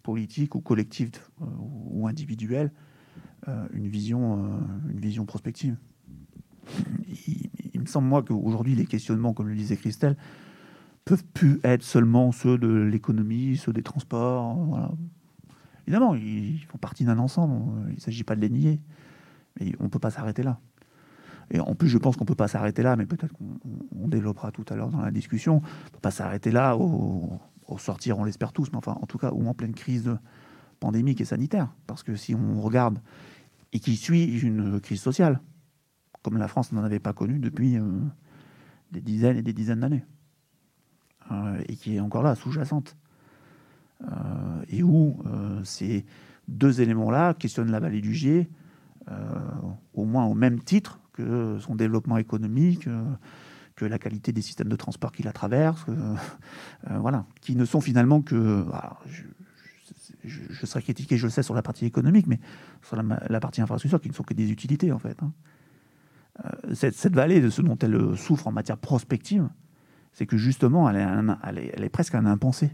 [0.04, 2.72] politiques ou collectifs ou individuels
[3.74, 5.76] une, vision, une vision prospective.
[7.74, 10.16] Il, me semble, moi, qu'aujourd'hui, les questionnements, comme le disait Christelle,
[11.06, 14.92] peuvent plus être seulement ceux de l'économie, ceux des transports.
[15.86, 17.84] Évidemment, ils font partie d'un ensemble.
[17.90, 18.80] Il ne s'agit pas de les nier.
[19.60, 20.60] Mais on ne peut pas s'arrêter là.
[21.52, 24.52] Et en plus, je pense qu'on ne peut pas s'arrêter là, mais peut-être qu'on développera
[24.52, 25.58] tout à l'heure dans la discussion.
[25.58, 27.40] On ne peut pas s'arrêter là au,
[27.78, 30.18] sortir, on l'espère tous, mais enfin, en tout cas, ou en pleine crise
[30.80, 31.70] pandémique et sanitaire.
[31.88, 33.00] Parce que si on regarde,
[33.74, 35.40] et qui suit une crise sociale,
[36.24, 37.84] comme la France n'en avait pas connu depuis euh,
[38.92, 40.04] des dizaines et des dizaines d'années.
[41.32, 42.98] Euh, et qui est encore là, sous-jacente.
[44.02, 45.18] Euh, et où
[45.64, 46.06] ces
[46.48, 48.50] deux éléments-là questionnent la vallée du Gier,
[49.94, 52.88] au moins au même titre que son développement économique,
[53.76, 55.86] que la qualité des systèmes de transport qui la traversent,
[56.90, 58.66] voilà, qui ne sont finalement que.
[60.24, 62.40] je, serais critiqué, je le sais, sur la partie économique, mais
[62.82, 65.18] sur la, partie infrastructure, qui ne sont que des utilités, en fait.
[65.22, 65.32] Hein.
[66.74, 69.48] cette, vallée, de ce dont elle souffre en matière prospective,
[70.16, 72.72] c'est que justement, elle est, presque un impensé.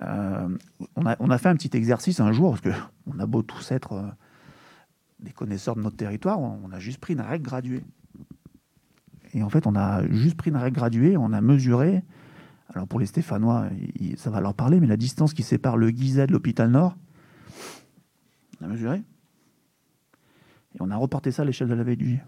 [0.00, 0.48] Euh,
[0.96, 3.70] on, a, on, a, fait un petit exercice un jour, parce qu'on a beau tous
[3.70, 4.08] être euh,
[5.20, 7.84] des connaisseurs de notre territoire, on, a juste pris une règle graduée.
[9.34, 12.02] Et en fait, on a juste pris une règle graduée, on a mesuré,
[12.72, 13.68] alors pour les Stéphanois,
[14.16, 16.96] ça va leur parler, mais la distance qui sépare le Guizet de l'hôpital Nord,
[18.60, 19.02] on a mesuré.
[20.74, 22.22] Et on a reporté ça à l'échelle de la veille du Gier.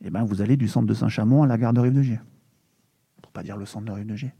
[0.00, 2.02] Et eh bien, vous allez du centre de Saint-Chamond à la gare de Rive de
[2.02, 2.18] Gier
[3.32, 4.32] pas dire le centre de Rue de G,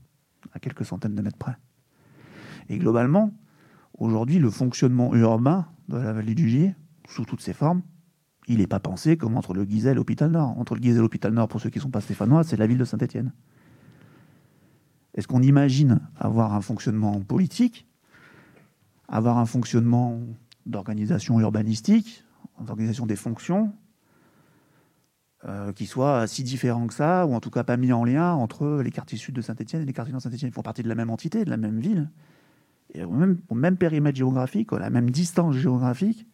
[0.53, 1.57] à quelques centaines de mètres près.
[2.69, 3.33] Et globalement,
[3.99, 6.75] aujourd'hui, le fonctionnement urbain de la vallée du Gier,
[7.09, 7.83] sous toutes ses formes,
[8.49, 10.59] il n'est pas pensé comme entre le Guizet et l'hôpital Nord.
[10.59, 12.67] Entre le Guizet et l'hôpital Nord, pour ceux qui ne sont pas stéphanois, c'est la
[12.67, 13.33] ville de Saint-Étienne.
[15.15, 17.87] Est-ce qu'on imagine avoir un fonctionnement politique,
[19.09, 20.21] avoir un fonctionnement
[20.67, 22.25] d'organisation urbanistique,
[22.61, 23.75] d'organisation des fonctions,
[25.45, 28.33] euh, qui soit si différent que ça, ou en tout cas pas mis en lien
[28.33, 30.51] entre les quartiers sud de Saint-Etienne et les quartiers nord de Saint-Etienne.
[30.51, 32.11] Ils font partie de la même entité, de la même ville,
[32.95, 36.27] et au même, périmètre géographique, à la même distance géographique.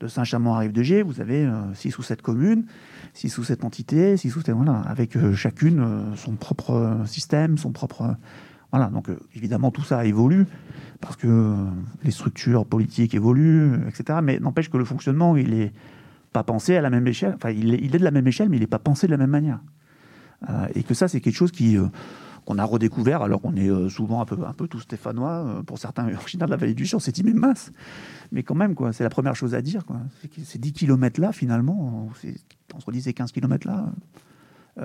[0.00, 2.66] De Saint-Chamond à Rive-de-Gier, vous avez 6 euh, ou 7 communes,
[3.14, 7.72] 6 ou 7 entités, 6 ou 7, voilà, avec euh, chacune son propre système, son
[7.72, 8.16] propre...
[8.70, 10.46] Voilà, donc évidemment tout ça évolue,
[11.00, 11.54] parce que
[12.04, 14.20] les structures politiques évoluent, etc.
[14.22, 15.72] Mais n'empêche que le fonctionnement, il est
[16.32, 17.34] pas pensé à la même échelle.
[17.34, 19.30] Enfin, il est, de la même échelle, mais il n'est pas pensé de la même
[19.30, 19.60] manière.
[20.48, 21.86] Euh, et que ça, c'est quelque chose qui euh,
[22.44, 26.12] qu'on a redécouvert, alors qu'on est euh, souvent un peu, un tout stéphanois, pour certains
[26.14, 27.72] originaires de la vallée du Cher, on s'est dit, mais mince
[28.32, 29.82] Mais quand même, quoi, c'est la première chose à dire.
[30.44, 32.10] Ces 10 km-là, finalement,
[32.74, 33.86] entre 10 et 15 km là,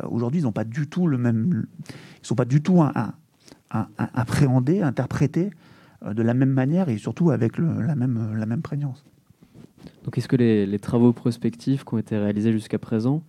[0.09, 1.67] aujourd'hui, ils n'ont pas du tout le même.
[2.21, 2.83] Ils sont pas du tout
[3.69, 5.51] appréhendés, interprétés
[6.03, 9.05] de la même manière et surtout avec la même prégnance.
[10.03, 13.23] Donc, est-ce que les, travaux prospectifs qui ont été réalisés jusqu'à présent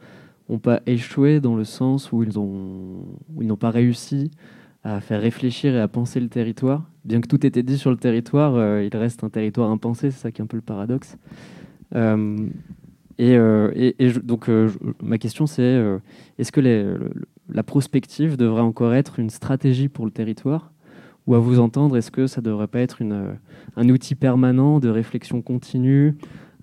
[0.49, 3.07] n'ont pas échoué dans le sens où ils ont,
[3.41, 4.31] ils n'ont pas réussi
[4.85, 6.83] à faire réfléchir et à penser le territoire.
[7.05, 10.11] Bien que tout ait été dit sur le territoire, euh, il reste un territoire impensé,
[10.11, 11.17] c'est ça qui est un peu le paradoxe.
[11.95, 12.37] Euh,
[13.17, 14.51] et, euh, et, donc
[15.01, 15.81] ma question c'est,
[16.39, 16.99] est-ce que
[17.49, 20.73] la prospective devrait encore être une stratégie pour le territoire
[21.27, 23.39] ou à vous entendre, est-ce que ça ne devrait pas être une,
[23.77, 26.17] un outil permanent de réflexion continue,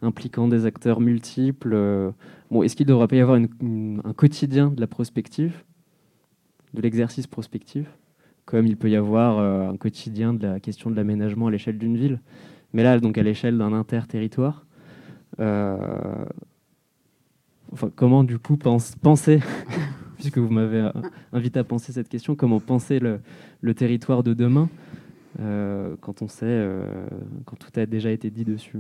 [0.03, 2.13] impliquant des acteurs multiples
[2.51, 5.63] bon, Est-ce qu'il ne devrait pas y avoir un quotidien de la prospective,
[6.73, 7.87] de l'exercice prospectif
[8.45, 11.77] comme il peut y avoir euh, un quotidien de la question de l'aménagement à l'échelle
[11.77, 12.19] d'une ville.
[12.73, 14.65] Mais là, donc à l'échelle d'un interterritoire,
[15.39, 15.77] euh,
[17.71, 19.39] enfin, comment du coup penser,
[20.15, 20.91] puisque vous m'avez euh,
[21.33, 24.69] invité à penser cette question, comment penser le, territoire de demain
[26.01, 26.67] quand on sait,
[27.45, 28.79] quand tout a déjà été dit dessus?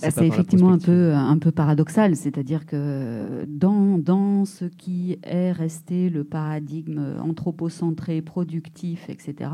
[0.00, 5.52] Bah, c'est effectivement un peu, un peu paradoxal, c'est-à-dire que dans, dans ce qui est
[5.52, 9.50] resté le paradigme anthropocentré, productif, etc.,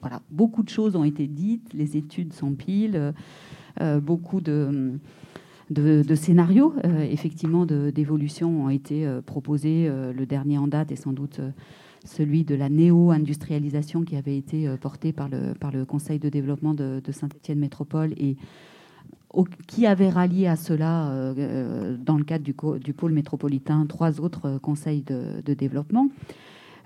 [0.00, 3.14] voilà, beaucoup de choses ont été dites, les études s'empilent,
[3.80, 4.98] euh, beaucoup de,
[5.70, 9.88] de, scénarios, euh, effectivement, d'évolution ont été euh, proposés.
[9.88, 11.40] le dernier en date est sans doute
[12.04, 16.74] celui de la néo-industrialisation qui avait été porté par le, par le Conseil de développement
[16.74, 18.36] de, de Saint-Étienne Métropole et
[19.66, 24.46] qui avait rallié à cela, euh, euh, dans le cadre du, pôle métropolitain, trois autres
[24.46, 26.08] euh, conseils de, développement.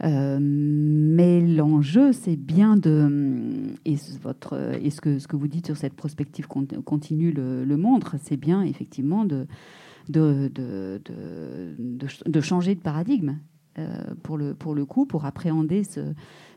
[0.02, 6.46] mais l'enjeu, c'est bien de, et, votre, et ce, que, vous dites sur cette prospective
[6.46, 9.46] continue le, montre, c'est bien effectivement de,
[12.40, 13.38] changer de paradigme
[14.22, 16.00] pour, le, pour le coup, pour appréhender ce,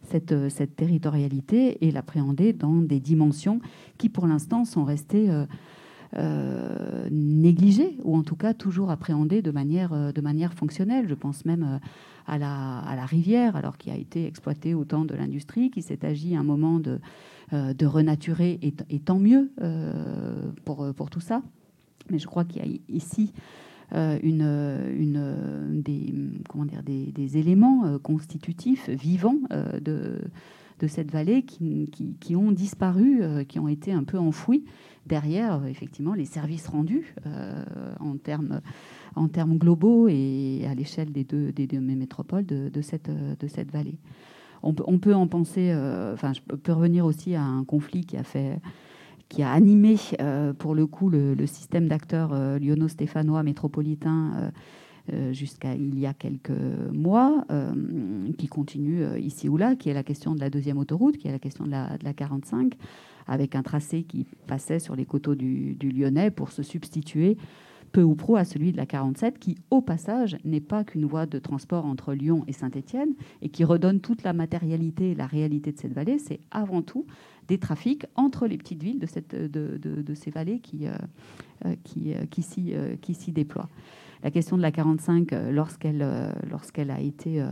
[0.04, 3.60] cette, territorialité et l'appréhender dans des dimensions
[3.98, 5.30] qui, pour l'instant, sont restées
[7.12, 11.08] négligé ou en tout cas toujours appréhendé de manière, euh, de manière fonctionnelle.
[11.08, 11.78] Je pense même euh,
[12.28, 15.82] à la, à la rivière, alors qui a été exploitée au temps de l'industrie, qui
[15.82, 17.00] s'est agi un moment de,
[17.52, 19.52] de renaturer, et, tant mieux
[20.63, 21.41] pour, pour tout ça.
[22.12, 23.34] Mais je crois qu'il y a ici
[23.91, 24.43] une,
[24.97, 26.13] une, des,
[26.47, 29.39] comment dire, des éléments constitutifs, vivants
[29.82, 30.21] de,
[30.80, 34.63] de cette vallée qui, qui, qui ont disparu, qui ont été un peu enfouis
[35.06, 37.64] derrière, euh, effectivement, les services rendus euh,
[38.00, 43.10] en, termes, globaux et à l'échelle des deux, métropoles de, cette,
[43.72, 43.98] vallée.
[44.64, 49.52] On peut, en penser, euh, enfin, je peux revenir aussi à un conflit qui a
[49.52, 49.98] animé
[50.60, 54.52] pour le coup le, système d'acteurs lyonno-stéphanois métropolitain
[55.32, 56.52] jusqu'à il y a quelques
[56.94, 57.46] mois,
[58.38, 61.32] qui continue ici ou là, qui est la question de la deuxième autoroute, qui est
[61.32, 62.78] la question de la, de la 45,
[63.32, 67.38] avec un tracé qui passait sur les coteaux du, Lyonnais pour se substituer
[67.94, 71.26] peu ou prou à celui de la 47, qui, au passage, n'est pas qu'une voie
[71.26, 75.72] de transport entre Lyon et Saint-Étienne, et qui redonne toute la matérialité et la réalité
[75.72, 76.17] de cette vallée.
[76.17, 77.06] C'est avant tout
[77.48, 80.94] des trafics entre les petites villes de, cette, de, ces vallées qui, euh,
[81.65, 82.13] euh, qui,
[82.74, 83.70] euh, qui s'y déploient.
[84.24, 87.44] La question de la 45, lorsqu'elle lorsqu'elle a été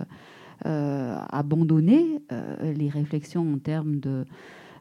[0.63, 2.21] abandonnée,
[2.61, 4.25] les réflexions en termes de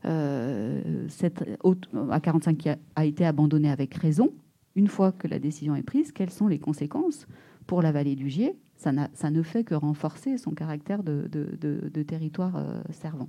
[0.04, 4.32] euh, cette A45 qui a, été abandonnée avec raison,
[4.74, 7.26] une fois que la décision est prise, quelles sont les conséquences
[7.66, 8.56] pour la vallée du Gier?
[8.76, 13.28] Ça, ne fait que renforcer son caractère de, territoire euh, servant.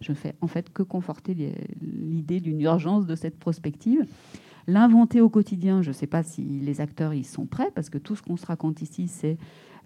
[0.00, 1.34] Je ne fais en fait que conforter
[1.80, 4.06] l'idée d'une urgence de cette prospective.
[4.66, 7.98] L'inventer au quotidien, je ne sais pas si les acteurs y sont prêts, parce que
[7.98, 9.36] tout ce qu'on se raconte ici, c'est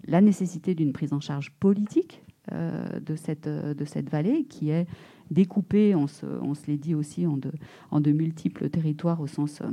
[0.04, 4.86] la nécessité d'une prise en charge politique euh, de cette vallée qui est
[5.32, 9.70] découpé, on se, on dit aussi, en de, multiples territoires au sens euh,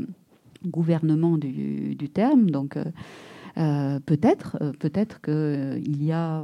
[0.66, 2.50] gouvernement du, du, terme.
[2.50, 2.86] Donc euh,
[3.58, 6.44] euh, peut-être, peut-être qu'il y a,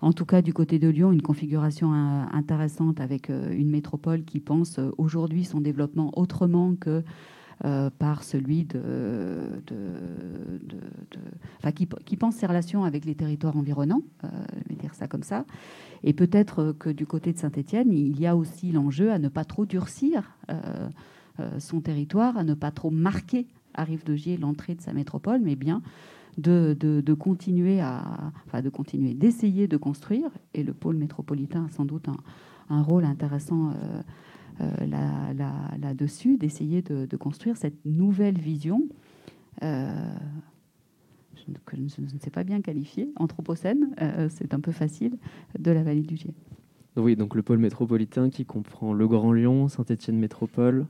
[0.00, 4.78] en tout cas du côté de Lyon, une configuration intéressante avec une métropole qui pense
[4.98, 7.02] aujourd'hui son développement autrement que
[7.98, 9.62] par celui de,
[11.74, 15.44] qui, pense ses relations avec les territoires environnants, je vais dire ça comme ça,
[16.02, 19.44] et peut-être que du côté de Saint-Étienne, il y a aussi l'enjeu à ne pas
[19.44, 20.88] trop durcir euh,
[21.40, 25.56] euh, son territoire, à ne pas trop marquer à Rive-de-Gier l'entrée de sa métropole, mais
[25.56, 25.82] bien
[26.38, 26.76] de,
[27.18, 30.30] continuer à, enfin de continuer, d'essayer de construire.
[30.54, 32.16] Et le pôle métropolitain a sans doute un,
[32.70, 34.02] un rôle intéressant euh,
[34.58, 38.82] là, là, dessus d'essayer de, construire cette nouvelle vision
[41.64, 43.94] que je ne sais pas bien qualifier, anthropocène,
[44.30, 45.16] c'est un peu facile,
[45.58, 46.34] de la vallée du Gier.
[46.96, 50.86] Oui, donc le pôle métropolitain qui comprend le Grand Lyon, Saint-Étienne Métropole,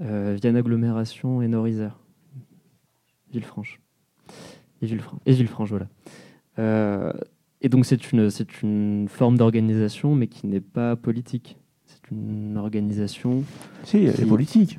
[0.00, 2.00] Vienne Agglomération et Nord-Isère,
[3.30, 3.80] Villefranche.
[4.80, 5.76] Et Villefranche, et
[6.58, 7.14] voilà.
[7.60, 11.58] et donc c'est une forme d'organisation, mais qui n'est pas politique.
[12.08, 13.44] C'est une organisation.
[13.84, 14.78] Si, elle est politique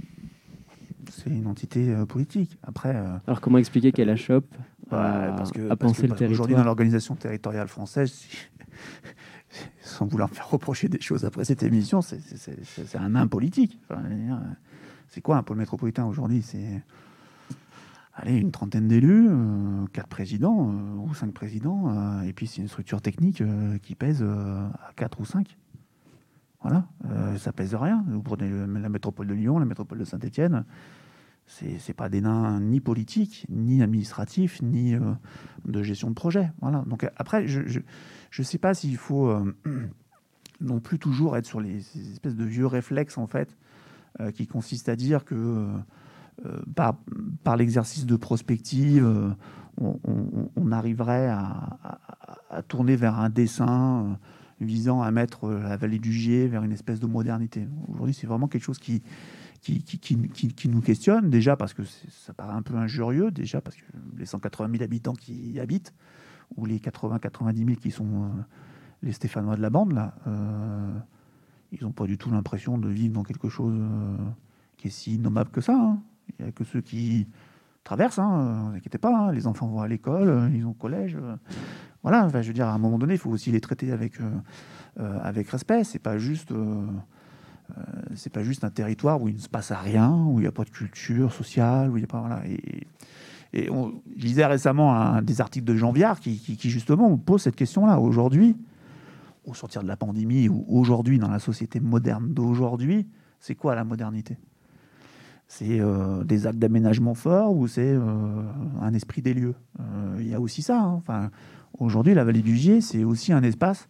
[1.16, 2.58] c'est une entité euh, politique.
[2.64, 4.54] Après, euh, Alors comment expliquer qu'elle achoppe
[4.92, 8.26] à, parce que, à penser le territoire Aujourd'hui, dans l'organisation territoriale française,
[9.82, 13.80] sans vouloir me faire reprocher des choses après cette émission, c'est un nain politique.
[15.10, 16.42] c'est quoi un pôle métropolitain aujourd'hui?
[16.42, 16.84] C'est
[18.14, 20.72] allez, une trentaine d'élus, euh, quatre présidents
[21.04, 23.42] ou cinq présidents, et puis c'est une structure technique
[23.82, 25.58] qui pèse à quatre ou cinq.
[26.68, 26.88] Voilà,
[27.38, 28.04] ça pèse rien.
[28.08, 30.66] Vous prenez la métropole de Lyon, la métropole de Saint-Étienne,
[31.48, 35.14] c'est pas des nains ni politiques, ni administratifs, ni euh,
[35.66, 36.52] de gestion de projet.
[36.62, 36.84] Voilà.
[36.88, 39.56] Donc après, je ne sais pas s'il faut euh,
[40.62, 41.78] non plus toujours être sur les
[42.12, 43.56] espèces de vieux réflexes en fait,
[44.20, 45.68] euh, qui consistent à dire que
[46.76, 46.98] par,
[47.46, 49.34] par l'exercice de prospective,
[49.78, 51.78] on, arriverait à,
[52.50, 54.20] à, tourner vers un dessin
[54.62, 57.68] visant à mettre la vallée du Gier vers une espèce de modernité.
[57.88, 59.02] Aujourd'hui, c'est vraiment quelque chose qui
[59.66, 63.84] qui, nous questionne, déjà parce que ça paraît un peu injurieux, déjà parce que
[64.18, 65.94] les 180 000 habitants qui y habitent,
[66.56, 68.28] ou les 80-90 000 qui sont euh,
[69.02, 70.94] les Stéphanois de la bande, là, euh,
[71.72, 74.18] ils n'ont pas du tout l'impression de vivre dans quelque chose euh,
[74.78, 75.76] qui est si nommable que ça.
[75.76, 76.00] Hein.
[76.38, 77.28] Il n'y a que ceux qui
[77.84, 79.32] traversent, hein, ne inquiétez pas, hein.
[79.32, 81.18] les enfants vont à l'école, ils ont collège.
[82.06, 84.20] Voilà, je veux dire, à un moment donné, il faut aussi les traiter avec,
[84.98, 85.84] avec respect.
[85.84, 86.54] C'est pas juste
[87.72, 87.74] euh,
[88.16, 90.52] c'est pas juste un territoire où il ne se passe rien, où il n'y a
[90.52, 92.42] pas de culture sociale, où il n'y a pas voilà.
[92.48, 92.88] Et,
[93.70, 98.02] on lisait récemment un, des articles de Jean Viard qui, justement pose cette question-là.
[98.02, 98.58] Aujourd'hui,
[99.46, 103.08] au sortir de la pandémie, ou aujourd'hui dans la société moderne d'aujourd'hui,
[103.40, 104.38] c'est quoi la modernité?
[105.48, 108.44] C'est euh, des actes d'aménagement forts ou c'est euh,
[108.82, 109.56] un esprit des lieux?
[110.20, 110.82] Il y a aussi ça.
[110.82, 110.96] Hein.
[110.98, 111.30] Enfin,
[111.80, 113.88] aujourd'hui, la vallée du Gier, c'est aussi un espace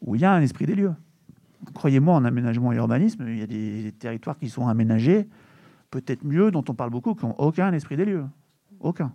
[0.00, 0.94] où il y a un esprit des lieux
[1.74, 5.28] croyez-moi, en aménagement et urbanisme, il y a des territoires qui sont aménagés,
[5.90, 8.24] peut-être mieux, dont on parle beaucoup, qui n'ont aucun esprit des lieux.
[8.80, 9.12] Aucun.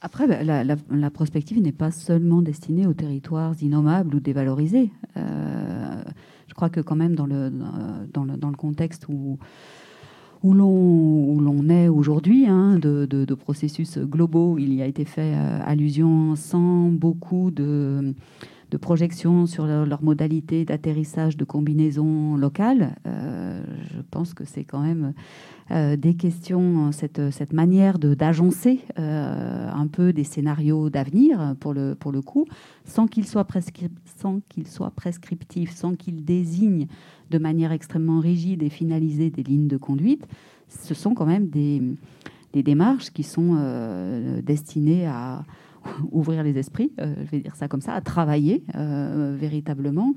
[0.00, 4.90] Après, la, prospective n'est pas seulement destinée aux territoires innommables ou dévalorisés.
[5.16, 6.02] Euh,
[6.46, 9.38] je crois que quand même dans le, dans le, dans le contexte où,
[10.42, 16.36] où l'on est aujourd'hui, hein, de, processus globaux, il y a été fait euh, allusion
[16.36, 18.14] sans beaucoup de
[18.70, 22.94] de projection sur leur, modalité d'atterrissage de combinaison locale.
[23.06, 25.12] Euh, je pense que c'est quand même
[25.70, 31.94] euh, des questions, cette, cette manière d'agencer euh, un peu des scénarios d'avenir pour le,
[31.94, 32.46] pour le coup,
[32.84, 36.86] sans qu'ils soient, prescriptifs, sans qu'ils désignent
[37.30, 40.26] de manière extrêmement rigide et finalisée des lignes de conduite.
[40.68, 41.82] Ce sont quand même des,
[42.52, 43.56] des démarches qui sont
[44.44, 45.44] destinées à
[46.10, 50.14] ouvrir les esprits, euh, je vais dire ça comme ça, à travailler euh, véritablement,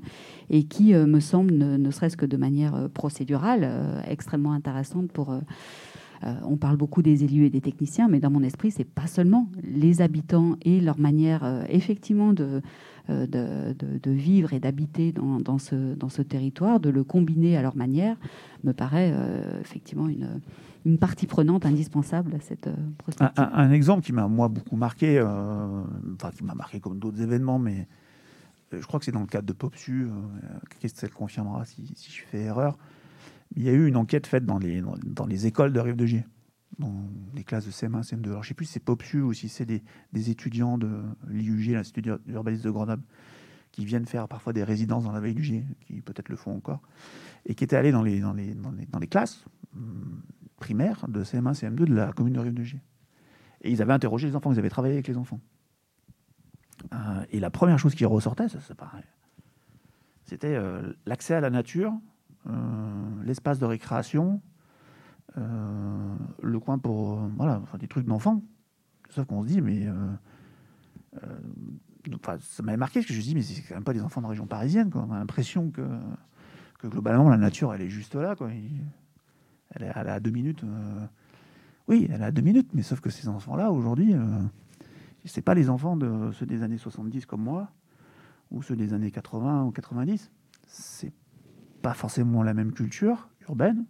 [0.50, 5.34] et qui euh, me semble, ne, serait-ce que de manière procédurale, extrêmement intéressante pour...
[6.22, 9.48] on parle beaucoup des élus et des techniciens, mais dans mon esprit, c'est pas seulement
[9.62, 12.62] les habitants et leur manière effectivement de,
[13.08, 17.62] de, de, vivre et d'habiter dans, dans, ce, dans ce territoire, de le combiner à
[17.62, 18.16] leur manière,
[18.62, 19.14] me paraît
[19.60, 20.40] effectivement une,
[20.84, 23.48] une partie prenante indispensable à cette euh, prospective.
[23.52, 25.82] Un, exemple qui m'a moi beaucoup marqué, euh,
[26.14, 27.88] enfin qui m'a marqué comme d'autres événements, mais
[28.72, 30.08] euh, je crois que c'est dans le cadre de PopSu,
[30.78, 32.76] Christelle confirmera si, si, je fais erreur.
[33.56, 36.06] Il y a eu une enquête faite dans les, dans, les écoles de Rive de
[36.06, 36.24] Gier,
[36.78, 36.92] dans
[37.34, 38.26] les classes de CM1, CM2.
[38.26, 41.02] Alors je ne sais plus si c'est PopSu ou si c'est des, des, étudiants de
[41.28, 43.02] l'IUG, l'Institut d'urbanisme de Grenoble,
[43.70, 46.56] qui viennent faire parfois des résidences dans la veille du Gier, qui peut-être le font
[46.56, 46.82] encore,
[47.46, 49.44] et qui étaient allés dans les, dans les, dans les, classes
[50.56, 52.80] primaire de CM1, CM2 de la commune de Rive de Gier.
[53.62, 55.40] Et ils avaient interrogé les enfants, ils avaient travaillé avec les enfants.
[56.92, 58.46] Euh, et la première chose qui ressortait,
[60.24, 61.92] c'était euh, l'accès à la nature,
[63.24, 64.40] l'espace de récréation,
[65.36, 68.42] le coin pour voilà, des trucs d'enfants.
[69.10, 69.88] Sauf qu'on se dit, mais
[72.40, 74.20] ça m'avait marqué parce que je me dis, mais c'est quand même pas des enfants
[74.20, 74.90] de région parisienne.
[74.90, 75.06] Quoi.
[75.08, 75.86] On a l'impression que,
[76.78, 78.34] que globalement la nature, elle est juste là.
[78.36, 78.50] Quoi.
[79.70, 80.64] Elle est, à deux minutes.
[80.64, 81.06] Euh,
[81.88, 84.40] oui, elle a deux minutes, mais sauf que ces enfants-là, aujourd'hui, euh,
[85.24, 87.70] c'est pas les enfants de ceux des années 70 comme moi,
[88.50, 90.30] ou ceux des années 80 ou 90.
[90.66, 91.12] C'est
[91.84, 93.84] pas forcément la même culture urbaine.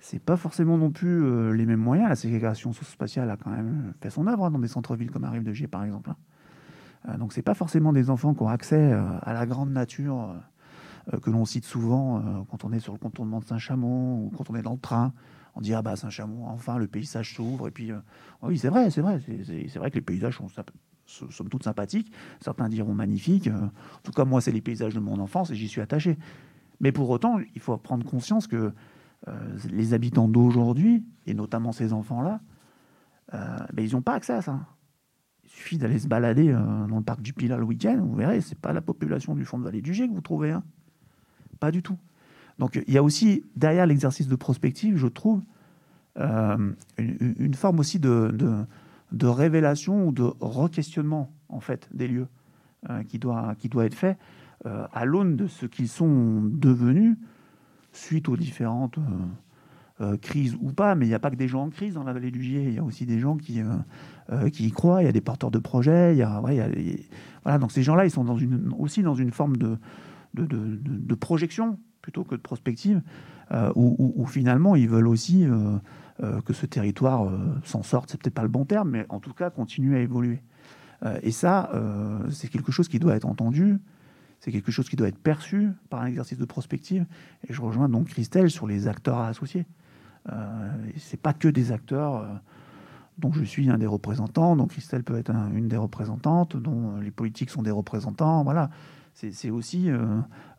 [0.00, 2.08] c'est pas forcément non plus les mêmes moyens.
[2.08, 5.42] La ségrégation spatiale a quand même fait son œuvre hein, dans des centres-villes comme Arrive
[5.42, 6.10] de Gier, par exemple.
[6.10, 7.18] Hein.
[7.18, 10.34] donc, c'est pas forcément des enfants qui ont accès à la grande nature
[11.22, 14.54] que l'on cite souvent quand on est sur le contournement de Saint-Chamond ou quand on
[14.54, 15.12] est dans le train
[15.56, 17.98] on dit ah bah Saint-Chamond, enfin le paysage s'ouvre et puis euh,
[18.42, 20.48] oui c'est vrai, c'est vrai, c'est vrai que les paysages sont
[21.06, 22.12] somme toute sympathiques.
[22.40, 23.48] Certains diront magnifiques.
[23.48, 26.18] Euh, en tout cas moi c'est les paysages de mon enfance et j'y suis attaché.
[26.80, 28.72] Mais pour autant il faut prendre conscience que
[29.28, 32.40] euh, les habitants d'aujourd'hui et notamment ces enfants-là,
[33.32, 34.60] ben, ils n'ont pas accès à ça.
[35.44, 38.58] Il suffit d'aller se balader dans le parc du Pilat le week-end, vous verrez, c'est
[38.58, 40.62] pas la population du fond de vallée du G que vous trouvez, hein.
[41.58, 41.98] pas du tout.
[42.58, 45.42] Donc il y a aussi, derrière l'exercice de prospective, je trouve,
[46.18, 48.66] euh, une, forme aussi de,
[49.22, 52.28] révélation ou de re-questionnement en fait, des lieux
[52.88, 54.18] euh, qui, doit, qui doit être fait
[54.64, 57.16] euh, à l'aune de ce qu'ils sont devenus
[57.92, 58.98] suite aux différentes
[60.20, 62.12] crises ou pas, mais il n'y a pas que des gens en crise dans la
[62.12, 63.62] vallée du Gier, il y a aussi des gens qui,
[64.52, 66.42] qui y croient, il y a des porteurs de projets, a,
[67.42, 68.26] voilà, donc ces gens-là, ils sont
[68.78, 69.78] aussi dans une forme de,
[70.34, 73.02] de, de, projection plutôt que de prospective,
[73.52, 75.76] euh, où, finalement ils veulent aussi euh,
[76.22, 77.30] euh, que ce territoire
[77.64, 78.10] s'en sorte.
[78.10, 80.40] C'est peut-être pas le bon terme, mais en tout cas continue à évoluer.
[81.22, 81.70] et ça,
[82.30, 83.78] c'est quelque chose qui doit être entendu,
[84.40, 87.06] c'est quelque chose qui doit être perçu par un exercice de prospective.
[87.48, 89.66] Et je rejoins donc Christelle sur les acteurs à associer.
[90.96, 92.40] c'est pas que des acteurs
[93.18, 97.10] dont je suis un des représentants, dont Christelle peut être une des représentantes, dont les
[97.10, 98.44] politiques sont des représentants.
[98.44, 98.70] Voilà,
[99.14, 100.04] c'est aussi euh,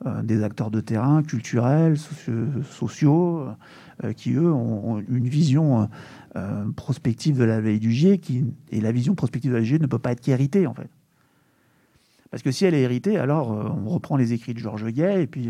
[0.07, 3.49] euh, des acteurs de terrain, culturels, sociaux,
[4.03, 5.89] euh, qui, eux, ont, une vision
[6.75, 9.87] prospective de la vallée du Gier, qui, et la vision prospective de la Gier ne
[9.87, 10.89] peut pas être qu'héritée, en fait.
[12.31, 15.27] Parce que si elle est héritée, alors on reprend les écrits de Georges Gay, et
[15.27, 15.49] puis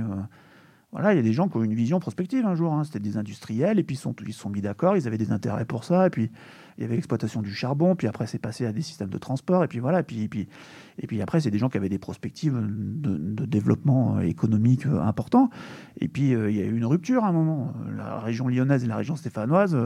[0.94, 2.74] voilà, il y a des gens qui ont une vision prospective un jour.
[2.74, 2.84] Hein.
[2.86, 5.66] C'était des industriels, et puis ils sont, ils sont mis d'accord, ils avaient des intérêts
[5.66, 6.32] pour ça, et puis
[6.78, 9.64] il y avait l'exploitation du charbon, puis après c'est passé à des systèmes de transport,
[9.64, 10.48] et puis voilà, puis, et puis,
[10.98, 15.02] et puis après c'est des gens qui avaient des perspectives de, développement euh, économique euh,
[15.02, 15.50] important,
[16.00, 17.74] et puis euh, il y a eu une rupture à un moment.
[17.96, 19.78] La région lyonnaise et la région stéphanoise,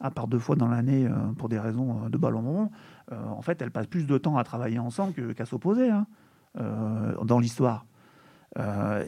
[0.00, 2.70] à part deux fois dans l'année pour des raisons de ballon
[3.10, 6.06] en fait elles passent plus de temps à travailler ensemble qu'à s'opposer hein,
[6.58, 7.86] dans l'histoire.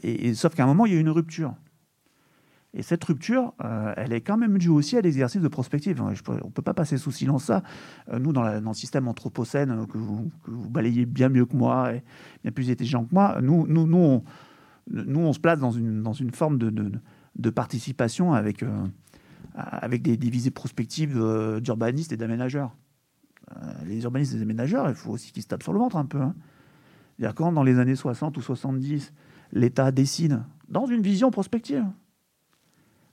[0.02, 1.54] et, sauf qu'à un moment il y a eu une rupture.
[2.72, 6.00] Et cette rupture, euh, elle est quand même due aussi à l'exercice de prospective.
[6.00, 7.62] on ne peut pas passer sous silence ça.
[8.12, 12.04] Euh, nous, dans, le système anthropocène, euh, que vous, balayez bien mieux que moi et
[12.42, 14.24] bien plus intelligent que moi, nous, nous, nous, on,
[14.88, 18.64] nous on se place dans une, forme de, participation avec,
[19.54, 21.20] avec des, visées prospectives
[21.60, 22.76] d'urbanistes et d'aménageurs.
[23.84, 26.06] les urbanistes et les aménageurs, il faut aussi qu'ils se tapent sur le ventre un
[26.06, 26.20] peu.
[26.20, 26.36] Hein.
[27.34, 29.12] Quand, dans les années 60 ou 70,
[29.52, 31.84] l'État décide, dans une vision prospective,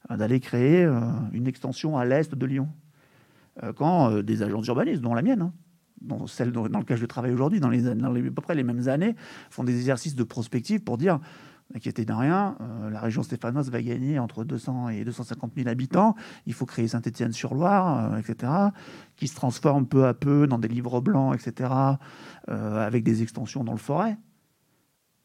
[0.09, 1.01] d'aller créer euh,
[1.33, 2.69] une extension à l'est de Lyon.
[3.63, 5.53] Euh, quand euh, des agences urbanistes, dont la mienne, hein,
[6.01, 8.87] dont celle dans laquelle je travaille aujourd'hui, dans, les, dans à peu près les mêmes
[8.87, 9.15] années,
[9.49, 11.19] font des exercices de prospective pour dire
[11.73, 12.55] N'inquiétez de rien,
[12.89, 16.15] la région stéphanoise va gagner entre 200 et 250 000 habitants.
[16.45, 18.51] Il faut créer Saint-Étienne-sur-Loire, etc.,
[19.17, 21.69] qui se transforme peu à peu dans des livres blancs, etc.,
[22.47, 24.17] avec des extensions dans le forêt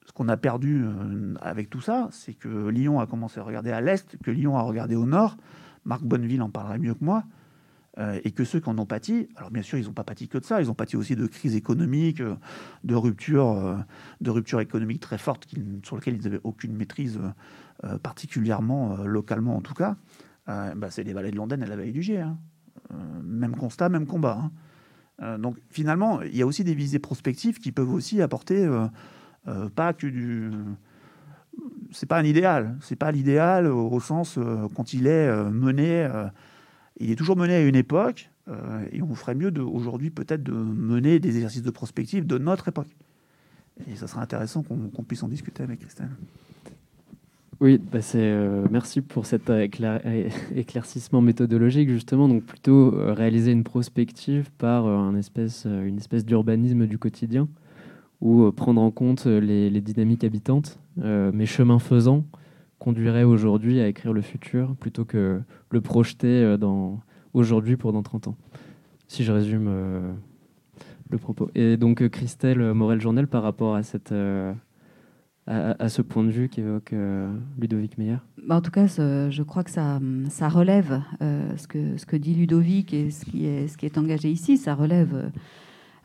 [0.07, 3.71] ce qu'on a perdu euh, avec tout ça, c'est que Lyon a commencé à regarder
[3.71, 5.37] à l'est, que Lyon a regardé au nord.
[5.85, 7.25] Marc Bonneville en parlerait mieux que moi.
[7.99, 10.27] Euh, et que ceux qui en ont pâti, alors bien sûr, ils n'ont pas pâti
[10.27, 12.37] que de ça, ils ont pâti aussi de crises économiques, euh,
[12.85, 13.85] de ruptures,
[14.21, 15.47] de ruptures économiques très fortes
[15.83, 17.21] sur lesquelles ils n'avaient aucune maîtrise,
[18.03, 19.97] particulièrement localement en tout cas.
[20.47, 22.21] Bah, c'est les vallées de Londres et la vallée du Gier.
[22.21, 22.39] Hein.
[23.23, 24.51] même constat, même combat.
[25.19, 25.39] Hein.
[25.39, 28.67] donc finalement, il y a aussi des visées prospectives qui peuvent aussi apporter
[29.49, 30.51] euh, pas que du.
[31.91, 32.77] C'est pas un idéal.
[32.81, 36.09] C'est pas l'idéal au, sens euh, quand il est euh, mené.
[36.99, 38.31] Il est toujours mené à une époque,
[38.91, 42.89] et on ferait mieux aujourd'hui peut-être de mener des exercices de prospective de notre époque.
[43.89, 46.11] Et ça serait intéressant qu'on puisse en discuter avec Christelle.
[47.61, 48.01] Oui, bah
[48.71, 49.51] merci pour cet
[50.55, 52.29] éclaircissement méthodologique, justement.
[52.29, 57.49] Donc, plutôt réaliser une prospective par une espèce d'urbanisme du quotidien
[58.23, 62.25] ou euh, prendre en compte euh, les, dynamiques habitantes, euh, mais chemin faisant,
[62.83, 67.01] conduirait aujourd'hui à écrire le futur plutôt que le projeter dans
[67.33, 68.37] aujourd'hui pour dans 30 ans.
[69.07, 69.71] Si je résume
[71.11, 71.49] le propos.
[71.55, 74.13] Et donc Christelle Morel-Journal, par rapport à, cette,
[75.47, 76.93] à, ce point de vue qu'évoque
[77.59, 78.17] Ludovic Meyer?
[78.47, 82.35] Bah, En tout cas, je crois que ça, ça relève ce, que, ce que dit
[82.35, 85.29] Ludovic et ce qui est, ce qui est engagé ici, ça relève euh,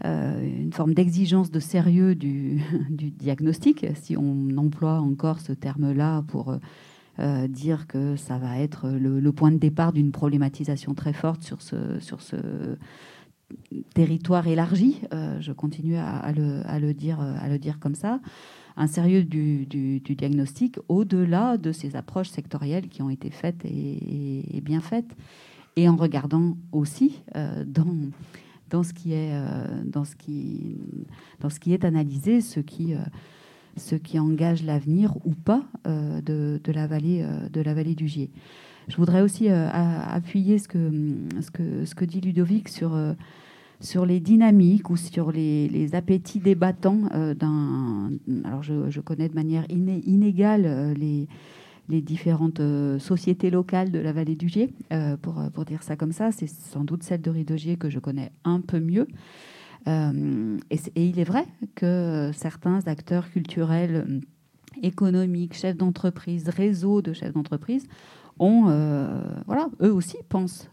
[0.04, 6.56] une forme d'exigence de sérieux du, diagnostic, si on emploie encore ce terme-là pour,
[7.50, 12.00] dire que ça va être le, point de départ d'une problématisation très forte sur ce,
[12.00, 12.36] sur ce
[13.95, 15.02] territoire élargi.
[15.39, 18.20] je continue à, le, dire, à le dire comme ça
[18.78, 19.66] un sérieux du,
[20.00, 25.16] diagnostic au-delà de ces approches sectorielles qui ont été faites et, bien faites,
[25.76, 27.24] et en regardant aussi
[27.66, 27.95] dans
[28.70, 30.78] dans ce qui est, euh, dans ce qui,
[31.39, 32.99] dans ce qui est analysé, ce qui, euh,
[33.78, 38.07] ce qui engage l'avenir ou pas euh, de, de, la vallée, de la vallée du
[38.07, 38.32] Gier.
[38.88, 40.91] Je voudrais aussi appuyer ce que,
[41.41, 42.97] ce, que, ce que dit Ludovic sur,
[43.82, 47.01] sur les dynamiques ou sur les, les appétits débattants
[47.38, 48.11] d'un.
[48.45, 51.28] Alors, je, je, connais de manière inégale les
[51.90, 55.96] les différentes euh, sociétés locales de la vallée du Gier, euh, pour, pour, dire ça
[55.96, 56.32] comme ça.
[56.32, 59.08] C'est sans doute celle de Ridegier que je connais un peu mieux.
[59.88, 64.22] Euh, et, il est vrai que certains acteurs culturels,
[64.84, 67.88] économiques, chefs d'entreprise, réseaux de chefs d'entreprise,
[68.40, 70.70] eux aussi pensent,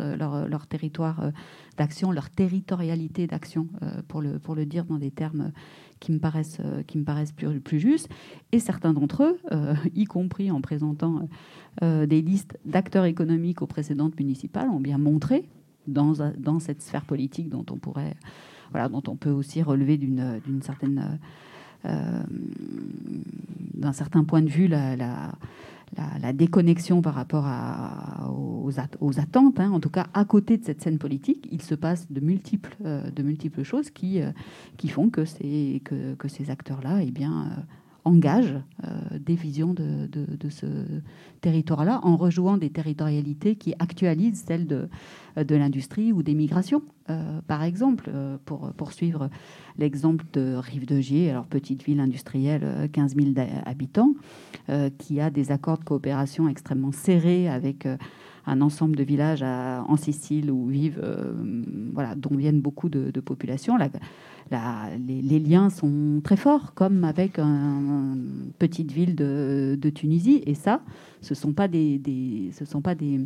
[0.00, 1.32] leur territoire
[1.76, 3.68] d'action, leur territorialité d'action,
[4.08, 5.52] pour, le, pour le dire dans des termes
[6.00, 8.08] qui me paraissent, euh, qui me paraissent plus, plus justes.
[8.52, 11.28] Et certains d'entre eux, euh, y compris en présentant
[11.82, 15.48] euh, des listes d'acteurs économiques aux précédentes municipales, ont bien montré
[15.86, 18.16] dans, dans cette sphère politique dont on pourrait,
[18.72, 21.20] voilà, dont on peut aussi relever d'une, certaine,
[21.84, 25.32] d'un certain point de vue la
[26.20, 27.46] la, déconnexion par rapport
[28.28, 28.70] aux,
[29.00, 29.60] aux, attentes.
[29.60, 29.70] Hein.
[29.70, 33.10] En tout cas, à côté de cette scène politique, il se passe de multiples, euh,
[33.10, 34.32] de multiples choses qui, euh,
[34.76, 35.24] qui font que
[36.16, 37.66] que, ces acteurs-là eh bien,
[38.06, 38.60] euh, engagent
[39.20, 40.66] des visions de, ce
[41.40, 44.88] territoire-là en rejouant des territorialités qui actualisent celles de,
[45.36, 46.82] de l'industrie ou des migrations.
[47.46, 48.10] par exemple,
[48.44, 49.28] pour poursuivre
[49.78, 53.30] l'exemple de Rive de Gier, alors petite ville industrielle, 15 000
[53.64, 54.14] habitants,
[54.68, 57.96] euh, qui a des accords de coopération extrêmement serrés avec euh,
[58.46, 61.32] un ensemble de villages en Sicile où vivent, euh,
[61.92, 63.76] voilà, dont viennent beaucoup de, populations.
[64.50, 70.42] les, liens sont très forts, comme avec une petite ville de, Tunisie.
[70.46, 70.80] Et ça,
[71.20, 73.20] ce ne sont pas des, ce sont pas des,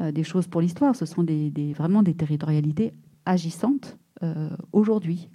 [0.00, 2.92] des choses pour l'histoire, ce sont des, vraiment des territorialités
[3.26, 3.98] agissantes
[4.72, 5.28] aujourd'hui.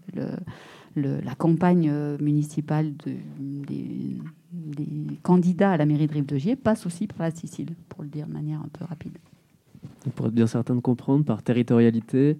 [1.02, 4.18] La campagne municipale de, des,
[4.52, 8.28] des candidats à la mairie de Rive-de-Gier passent aussi par la Sicile, pour le dire
[8.28, 9.18] de manière un peu rapide.
[10.16, 12.38] pour être bien certain de comprendre, par territorialité,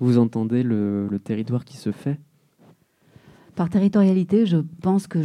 [0.00, 2.18] vous entendez le, territoire qui se fait
[3.56, 5.22] par territorialité, je pense que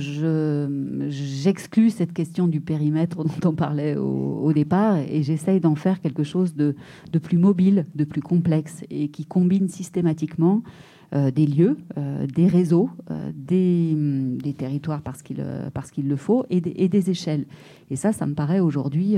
[1.09, 6.21] j'exclus cette question du périmètre dont on parlait au, départ et j'essaye d'en faire quelque
[6.21, 6.75] chose de,
[7.11, 10.69] de, plus mobile, de plus complexe et qui combine systématiquement euh,
[11.12, 15.43] des lieux, euh, des réseaux, euh, des, territoires parce qu'il
[15.74, 17.45] parce qu'il le faut et des, et des, échelles.
[17.89, 19.16] Et ça, ça me paraît aujourd'hui,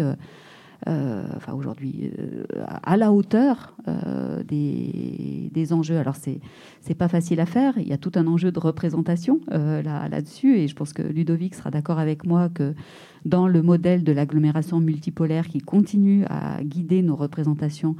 [0.85, 2.11] enfin aujourd'hui,
[2.83, 3.75] à la hauteur
[4.47, 5.97] des, des, enjeux.
[5.97, 6.39] Alors c'est
[6.79, 7.73] c'est pas facile à faire.
[7.77, 11.55] Il y a tout un enjeu de représentation là là-dessus, et je pense que Ludovic
[11.55, 12.75] sera d'accord avec moi que
[13.25, 17.95] dans le modèle de l'agglomération multipolaire qui continue à guider nos représentations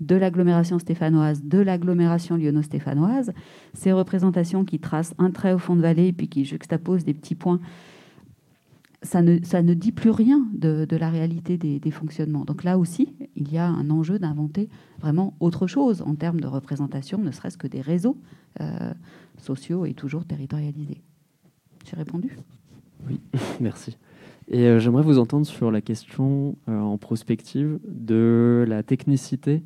[0.00, 3.32] de l'agglomération stéphanoise, de l'agglomération lyonno-stéphanoise.
[3.74, 7.34] Ces représentations qui tracent un trait au fond de vallée, puis qui juxtaposent des petits
[7.34, 7.60] points,
[9.02, 12.44] ça ne, ça ne dit plus rien de, la réalité des, fonctionnements.
[12.44, 14.68] Donc là aussi, il y a un enjeu d'inventer
[15.00, 18.18] vraiment autre chose en termes de représentation, ne serait-ce que des réseaux
[18.60, 18.92] euh,
[19.38, 21.00] sociaux et toujours territorialisés.
[21.84, 22.36] J'ai répondu?
[23.06, 23.20] Oui,
[23.60, 23.96] merci.
[24.50, 29.62] Et euh, j'aimerais vous entendre sur la question euh, en prospective de la technicité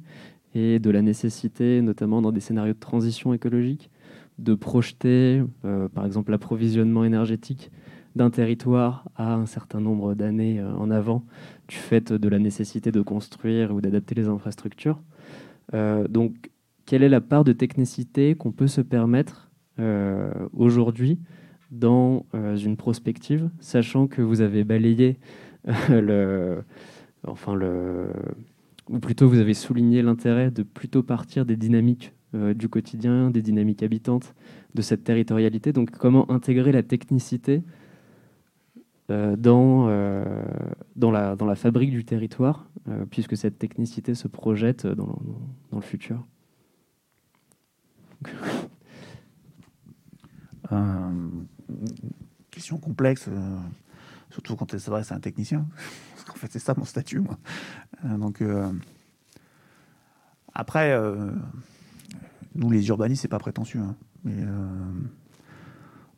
[0.55, 3.91] et de la nécessité, notamment dans des scénarios de transition écologique,
[4.39, 7.70] de projeter, euh, par exemple, l'approvisionnement énergétique
[8.16, 11.24] d'un territoire à un certain nombre d'années en avant,
[11.68, 15.01] du fait de la nécessité de construire ou d'adapter les infrastructures.
[16.11, 16.51] donc,
[16.85, 19.51] quelle est la part de technicité qu'on peut se permettre
[20.53, 21.20] aujourd'hui
[21.73, 25.18] dans euh, une prospective, sachant que vous avez balayé
[25.66, 26.64] euh, le,
[27.27, 28.09] enfin le,
[28.89, 33.43] ou plutôt vous avez souligné l'intérêt de plutôt partir des dynamiques euh, du quotidien, des
[33.43, 34.35] dynamiques habitantes,
[34.75, 35.73] de cette territorialité.
[35.73, 37.62] Donc, comment intégrer la technicité
[39.09, 39.89] dans,
[40.97, 42.70] dans, la, dans la fabrique du territoire,
[43.11, 45.20] puisque cette technicité se projette dans,
[45.70, 46.25] dans le futur?
[52.53, 53.59] Question complexe, euh,
[54.31, 55.66] surtout quand elle s'adresse à un technicien.
[56.14, 57.39] Parce qu'en fait, c'est ça mon statut, moi.
[58.05, 58.70] Euh, donc, euh,
[60.55, 60.95] après,
[62.55, 63.81] nous, les urbanistes, c'est pas prétentieux.
[63.81, 63.97] Hein.
[64.23, 64.45] mais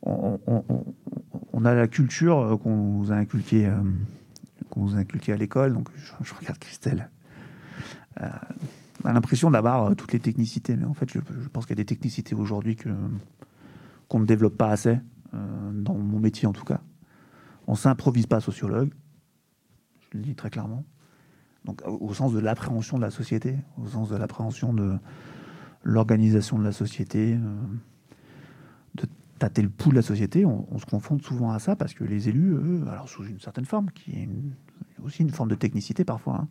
[0.03, 3.71] on, a la culture qu'on nous a inculquée
[4.69, 5.73] qu'on vous a inculqué à l'école.
[5.73, 7.09] Donc je, regarde Christelle.
[8.19, 11.83] On a l'impression d'avoir toutes les technicités, mais en fait, je, pense qu'il y a
[11.83, 12.89] des technicités aujourd'hui que
[14.09, 14.99] qu'on ne développe pas assez,
[15.73, 16.81] dans mon métier en tout cas.
[17.67, 18.91] On s'improvise pas sociologue,
[19.99, 20.85] je le dis très clairement.
[21.65, 24.97] Donc, au sens de l'appréhension de la société, au sens de l'appréhension de
[25.83, 27.55] l'organisation de la société, euh,
[28.95, 29.07] de
[29.39, 32.29] tâter le pouls de la société, on, se confronte souvent à ça parce que les
[32.29, 34.29] élus, eux, alors sous une certaine forme, qui est
[35.03, 36.47] aussi une forme de technicité parfois,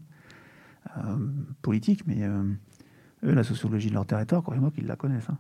[0.97, 1.29] hein, euh,
[1.63, 2.43] politique, mais euh,
[3.25, 5.31] eux, la sociologie de leur territoire, croyez-moi qu'ils la connaissent.
[5.31, 5.39] Hein.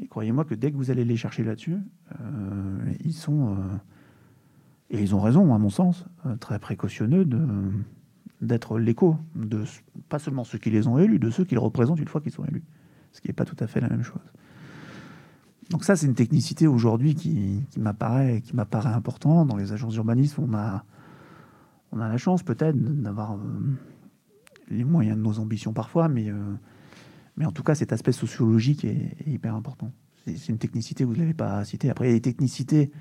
[0.00, 1.76] Et croyez-moi que dès que vous allez les chercher là-dessus,
[3.04, 3.56] ils sont
[4.90, 7.26] et ils ont raison, à mon sens, euh, très précautionneux
[8.40, 9.64] d'être l'écho de
[10.08, 12.44] pas seulement ceux qui les ont élus, de ceux qu'ils représentent une fois qu'ils sont
[12.44, 12.64] élus.
[13.12, 14.20] Ce qui n'est pas tout à fait la même chose.
[15.70, 19.44] Donc ça, c'est une technicité aujourd'hui qui, m'apparaît qui m'apparaît important.
[19.44, 20.84] Dans les agences d'urbanisme, on a,
[21.92, 23.38] on a la chance peut-être d'avoir euh,
[24.68, 26.54] les moyens de nos ambitions parfois, mais, euh,
[27.40, 29.90] mais en tout cas, cet aspect sociologique est, hyper important.
[30.26, 31.88] C'est une technicité, vous ne l'avez pas cité.
[31.88, 32.92] Après, il y a des technicités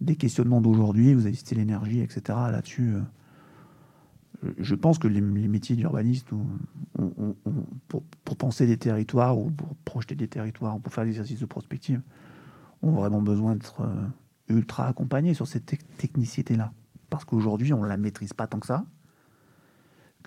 [0.00, 2.22] des questionnements d'aujourd'hui, vous avez cité l'énergie, etc.
[2.50, 6.28] Là-dessus, euh, je pense que les, métiers d'urbaniste,
[7.88, 12.00] pour, penser des territoires ou pour projeter des territoires, ou pour faire l'exercice de prospective,
[12.80, 14.06] ont vraiment besoin d'être euh,
[14.48, 16.72] ultra accompagnés sur cette technicité-là.
[17.10, 18.86] Parce qu'aujourd'hui, on ne la maîtrise pas tant que ça.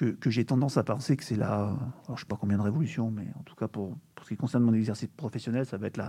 [0.02, 1.78] Que, j'ai tendance à penser que c'est la, alors
[2.08, 4.64] je ne sais pas combien de révolutions, mais en tout cas pour, ce qui concerne
[4.64, 6.02] mon exercice professionnel, ça va être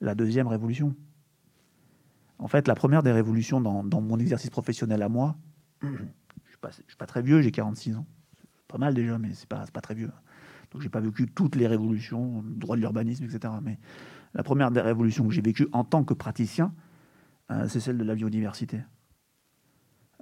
[0.00, 0.96] la, deuxième révolution.
[2.40, 5.36] En fait, la première des révolutions dans, mon exercice professionnel à moi,
[5.82, 5.96] je ne
[6.48, 8.06] suis, pas très vieux, j'ai 46 ans.
[8.66, 10.10] Pas mal déjà, mais ce n'est pas, très vieux.
[10.72, 13.54] Donc, je n'ai pas vécu toutes les révolutions, le droit de l'urbanisme, etc.
[13.62, 13.78] Mais
[14.34, 16.74] la première des révolutions que j'ai vécues en tant que praticien,
[17.52, 18.80] euh, c'est celle de la biodiversité.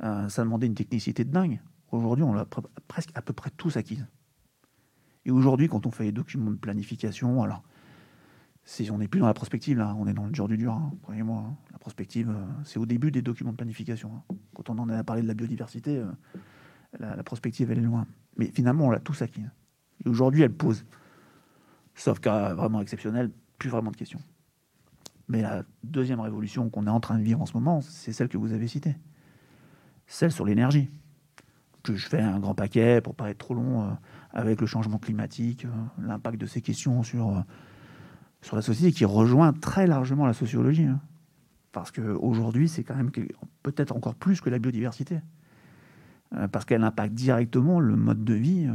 [0.03, 1.59] Euh, ça demandait une technicité de dingue.
[1.91, 2.47] Aujourd'hui, on l'a
[2.87, 4.07] presque à peu près tous acquise.
[5.25, 7.63] Et aujourd'hui, quand on fait les documents de planification, alors
[8.91, 10.93] on n'est plus dans la prospective, là, on est dans le dur du dur, hein,
[11.03, 11.45] croyez-moi.
[11.47, 11.57] Hein.
[11.73, 14.11] La prospective, euh, c'est au début des documents de planification.
[14.15, 14.35] Hein.
[14.55, 16.07] Quand on en a parlé de la biodiversité, euh,
[16.99, 18.07] la, prospective, elle est loin.
[18.37, 19.43] Mais finalement, on l'a tous acquis.
[20.05, 20.85] Et aujourd'hui, elle pose,
[21.95, 24.21] sauf cas vraiment exceptionnel, plus vraiment de questions.
[25.29, 28.29] Mais la deuxième révolution qu'on est en train de vivre en ce moment, c'est celle
[28.29, 28.97] que vous avez citée.
[30.07, 30.91] Celle sur l'énergie.
[31.83, 33.91] Que je fais un grand paquet pour pas être trop long euh,
[34.33, 35.67] avec le changement climatique,
[36.01, 37.43] l'impact de ces questions sur
[38.41, 40.85] sur la société qui rejoint très largement la sociologie.
[40.85, 41.01] Hein.
[41.73, 43.11] Parce qu'aujourd'hui, c'est quand même
[43.63, 45.21] peut-être encore plus que la biodiversité.
[46.35, 48.73] Euh, parce qu'elle impacte directement le mode de vie euh,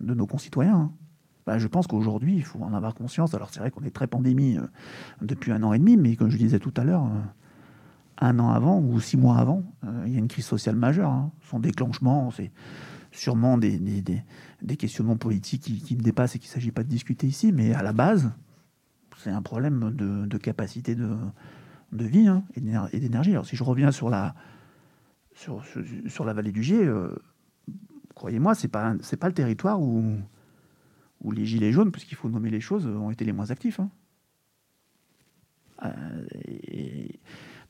[0.00, 0.76] de nos concitoyens.
[0.76, 0.92] Hein.
[1.44, 3.34] Bah, je pense qu'aujourd'hui, il faut en avoir conscience.
[3.34, 4.66] Alors, c'est vrai qu'on est très pandémie euh,
[5.22, 7.08] depuis un an et demi, mais comme je disais tout à l'heure,
[8.22, 9.64] un an avant ou six mois avant,
[10.06, 11.10] il y a une crise sociale majeure.
[11.10, 11.32] Hein.
[11.42, 12.52] Son déclenchement, c'est
[13.10, 17.26] sûrement des, des, questionnements politiques qui, me dépassent et qu'il ne s'agit pas de discuter
[17.26, 18.32] ici, mais à la base,
[19.18, 21.16] c'est un problème de, capacité de,
[21.92, 23.32] vie hein, et d'énergie.
[23.32, 24.34] Alors si je reviens sur la,
[25.34, 25.62] sur,
[26.06, 27.14] sur la vallée du Gier, euh,
[28.14, 30.16] croyez-moi, c'est pas c'est pas le territoire où,
[31.22, 33.80] où les gilets jaunes, puisqu'il faut nommer les choses, ont été les moins actifs.
[33.80, 33.90] Hein.
[35.84, 36.26] Euh,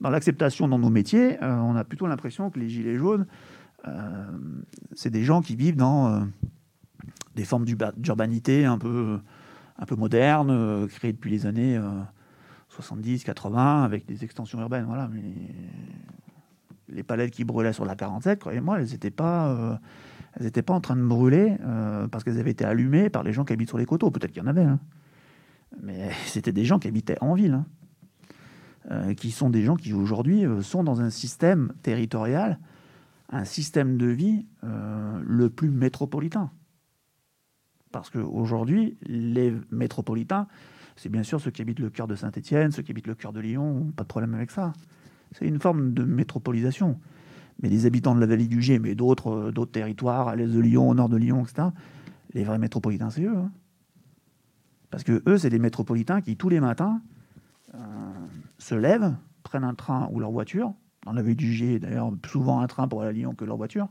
[0.02, 3.26] dans l'acceptation dans nos métiers, euh, on a plutôt l'impression que les gilets jaunes,
[4.94, 6.24] c'est des gens qui vivent dans
[7.34, 9.18] des formes d'urbanité un peu
[9.82, 11.78] un peu moderne, euh, créé depuis les années
[12.68, 14.84] 70, euh, 80, avec des extensions urbaines.
[14.84, 15.10] Voilà,
[16.88, 20.96] les palettes qui brûlaient sur la 47, croyez-moi, elles n'étaient pas, euh, pas en train
[20.96, 21.56] de brûler
[22.10, 24.10] parce qu'elles avaient été allumées par les gens qui habitent sur les coteaux.
[24.10, 24.78] Peut-être qu'il y en avait, hein.
[25.82, 27.66] mais c'était des gens qui habitaient en ville, hein.
[29.16, 32.58] Qui sont des gens qui aujourd'hui sont dans un système territorial,
[33.30, 36.50] un système de vie le plus métropolitain.
[37.92, 40.48] Parce qu'aujourd'hui, les métropolitains,
[40.96, 43.32] c'est bien sûr ceux qui habitent le cœur de Saint-Étienne, ceux qui habitent le cœur
[43.32, 44.72] de Lyon, pas de problème avec ça.
[45.32, 46.98] C'est une forme de métropolisation.
[47.62, 50.46] Mais les habitants de la vallée du Gier, mais d'autres, euh, d'autres territoires, à l'est
[50.46, 51.68] de Lyon, au nord de Lyon, etc.,
[52.34, 53.36] les vrais métropolitains, c'est eux.
[53.36, 53.50] Hein.
[54.90, 57.11] Parce que eux, c'est des métropolitains qui, tous les matins, euh,
[58.58, 60.74] se lèvent, prennent un train ou leur voiture.
[61.06, 63.88] La vallée du d'ailleurs, souvent un train pour aller à Lyon que leur voiture.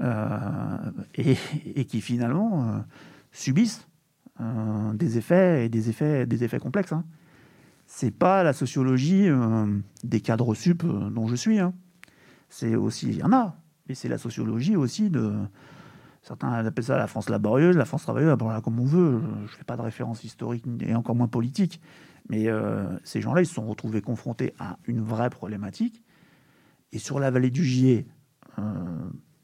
[0.00, 2.78] Euh, et, qui finalement euh,
[3.30, 3.86] subissent
[4.40, 6.92] euh, des effets et des effets, des effets complexes.
[6.92, 7.04] Hein.
[7.86, 9.28] C'est pas la sociologie
[10.02, 11.58] des cadres sup dont je suis.
[11.58, 11.74] Hein.
[12.48, 15.34] C'est aussi, il y en a, mais c'est la sociologie aussi de,
[16.22, 18.34] certains appellent ça la France laborieuse, la France travailleuse,
[18.64, 19.20] comme on veut.
[19.20, 21.82] Je ne fais pas de référence historique et encore moins politique.
[22.28, 22.46] Mais
[23.04, 26.02] ces gens-là, ils se sont retrouvés confrontés à une vraie problématique
[26.92, 28.06] Et sur la vallée du Gier,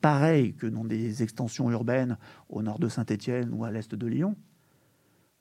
[0.01, 2.17] pareil que dans des extensions urbaines
[2.49, 4.37] au nord de Saint-Étienne ou à l'est de Lyon,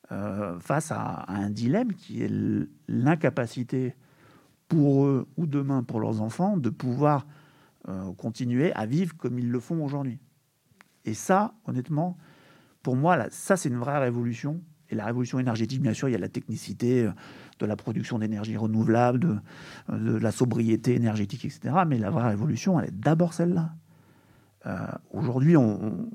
[0.09, 2.31] face à, un dilemme qui est
[2.87, 3.95] l'incapacité
[4.67, 7.27] pour eux ou demain pour leurs enfants de pouvoir
[8.17, 10.19] continuer à vivre comme ils le font aujourd'hui.
[11.07, 12.17] Et ça, honnêtement,
[12.83, 14.61] pour moi, ça, c'est une vraie révolution.
[14.89, 17.11] Et la révolution énergétique, bien sûr, il y a la technicité euh,
[17.59, 19.41] de la production d'énergie renouvelable,
[19.89, 21.75] euh, de, la sobriété énergétique, etc.
[21.87, 23.73] Mais la vraie révolution, elle est d'abord celle-là.
[24.65, 26.07] Euh, aujourd'hui, on,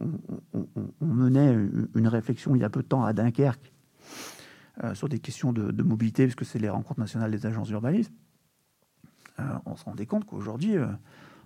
[1.00, 1.56] menait
[1.94, 3.72] une réflexion il y a peu de temps à Dunkerque
[4.94, 8.12] sur des questions de, mobilité, puisque c'est les rencontres nationales des agences d'urbanisme.
[9.66, 10.74] on se rendait compte qu'aujourd'hui,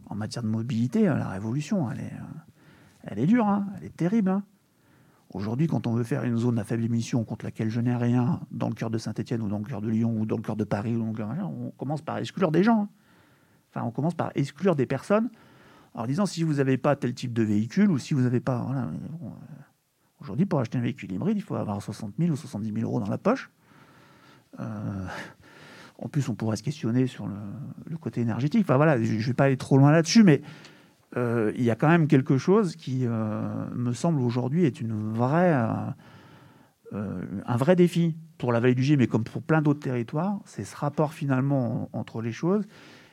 [0.06, 2.12] en matière de mobilité, la révolution, elle est,
[3.02, 4.30] elle est dure, hein, elle est terrible.
[4.30, 4.42] Hein.
[5.36, 8.40] Aujourd'hui, quand on veut faire une zone à faible émission contre laquelle je n'ai rien,
[8.50, 10.56] dans le cœur de Saint-Etienne ou dans le cœur de Lyon ou dans le cœur
[10.56, 12.84] de Paris, ou on commence par exclure des gens.
[12.84, 12.88] Hein.
[13.68, 15.28] Enfin, on commence par exclure des personnes
[15.92, 18.62] en disant si vous n'avez pas tel type de véhicule ou si vous n'avez pas.
[18.62, 19.28] Voilà, euh,
[20.22, 22.98] Aujourd'hui, pour acheter un véhicule hybride, il faut avoir 60 000 ou 70 000 euros
[22.98, 23.50] dans la poche.
[24.58, 25.06] Euh,
[25.98, 28.62] en plus, on pourrait se questionner sur le, côté énergétique.
[28.62, 30.40] Enfin voilà, je ne vais pas aller trop loin là-dessus, mais
[31.16, 33.40] euh, il y a quand même quelque chose qui euh,
[33.74, 35.54] me semble aujourd'hui être une vraie,
[36.92, 40.40] euh, un vrai défi pour la vallée du Gier, mais comme pour plein d'autres territoires,
[40.44, 42.64] c'est ce rapport finalement entre les choses.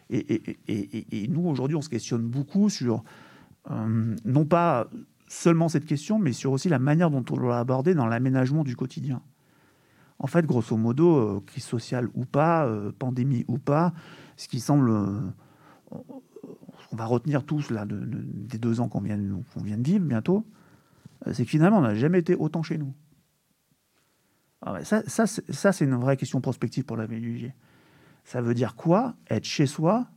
[0.09, 3.03] Et, nous, aujourd'hui, on se questionne beaucoup sur,
[3.69, 4.89] non pas
[5.27, 8.75] seulement cette question, mais sur aussi la manière dont on doit aborder dans l'aménagement du
[8.75, 9.21] quotidien.
[10.19, 13.93] En fait, grosso modo, crise sociale ou pas, pandémie ou pas,
[14.35, 14.91] ce qui semble
[16.93, 20.45] on va retenir tous là, des deux ans qu'on vient, vient, de vivre bientôt,
[21.25, 22.93] euh, c'est que finalement, on n'a jamais été autant chez nous.
[24.61, 27.55] Ah ça, ça, c'est une vraie question prospective pour la vallée du Gier.
[28.23, 30.07] Ça veut dire quoi être chez soi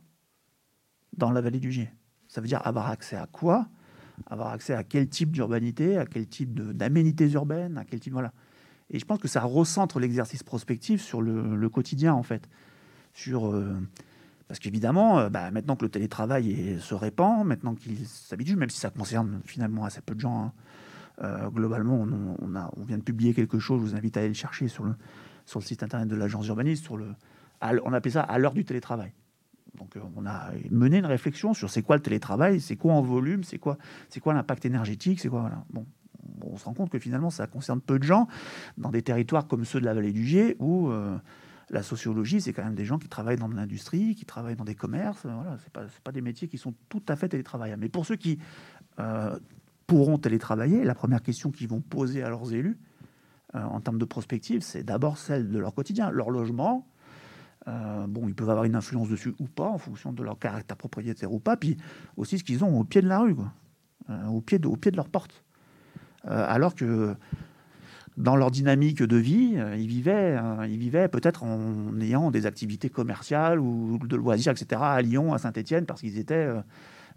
[1.17, 1.91] dans la vallée du Gier?
[2.27, 3.67] Ça veut dire avoir accès à quoi?
[4.27, 8.33] Avoir accès à quel type d'urbanité, à quel type d'aménités urbaines, à quel type voilà.
[8.91, 12.47] Et je pense que ça recentre l'exercice prospectif sur le, quotidien en fait,
[13.13, 13.75] sur euh,
[14.47, 18.79] parce qu'évidemment, euh, bah, maintenant que le télétravail se répand, maintenant qu'il s'habitue, même si
[18.79, 20.53] ça concerne finalement assez peu de gens, hein,
[21.23, 24.67] euh, globalement, on, vient de publier quelque chose, je vous invite à aller le chercher
[24.67, 24.93] sur le,
[25.61, 27.07] site internet de l'agence urbaniste, sur le,
[27.61, 29.11] on appelle ça à l'heure du télétravail.
[29.75, 33.01] Donc euh, on a mené une réflexion sur c'est quoi le télétravail, c'est quoi en
[33.01, 33.77] volume, c'est quoi,
[34.21, 35.63] quoi l'impact énergétique, c'est quoi voilà.
[35.71, 35.85] Bon,
[36.41, 38.27] on se rend compte que finalement ça concerne peu de gens
[38.77, 40.91] dans des territoires comme ceux de la vallée du Gier où
[41.69, 44.75] la sociologie, c'est quand même des gens qui travaillent dans l'industrie, qui travaillent dans des
[44.75, 45.23] commerces.
[45.23, 47.81] Voilà, c'est pas, pas des métiers qui sont tout à fait télétravaillables.
[47.81, 48.39] Mais pour ceux qui
[48.99, 49.37] euh,
[49.85, 52.77] pourront télétravailler, la première question qu'ils vont poser à leurs élus
[53.55, 56.87] euh, en termes de prospective, c'est d'abord celle de leur quotidien, leur logement.
[57.67, 60.77] Euh, bon, ils peuvent avoir une influence dessus ou pas, en fonction de leur caractère
[60.77, 61.75] propriétaire ou pas, puis
[62.15, 63.35] aussi ce qu'ils ont au pied de la rue,
[64.29, 65.43] au, pied de, au pied de leur porte.
[66.23, 67.13] alors que
[68.17, 72.47] dans leur dynamique de vie, euh, ils vivaient, euh, ils vivaient peut-être en ayant des
[72.47, 76.47] activités commerciales ou de loisirs, etc., à Lyon, à Saint-Etienne, parce qu'ils étaient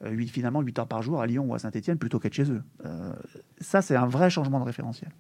[0.05, 2.63] euh, finalement 8 heures par jour à Lyon ou à Saint-Etienne plutôt qu'être chez eux.
[3.61, 5.11] ça, c'est un vrai changement de référentiel.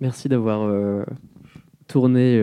[0.00, 0.70] Merci d'avoir
[1.86, 2.38] tourné,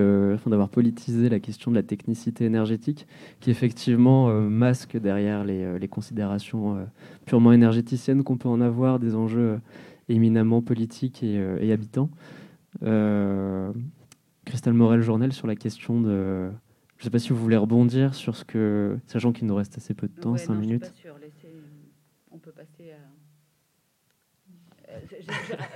[0.46, 3.08] d'avoir politisé la question de la technicité énergétique,
[3.40, 6.88] qui effectivement masque derrière les, les considérations
[7.26, 9.60] purement énergéticiennes qu'on peut en avoir, des enjeux
[10.10, 12.10] éminemment politique et, euh, habitant.
[12.84, 13.72] Euh,
[14.46, 16.50] Christelle Morel, journal, sur la question de.
[16.98, 18.98] Je ne sais pas si vous voulez rebondir sur ce que.
[19.08, 20.92] Sachant qu'il nous reste assez peu de temps, 5 minutes.
[20.96, 21.16] Je suis pas
[22.32, 22.96] On peut passer à.
[24.90, 25.00] Euh,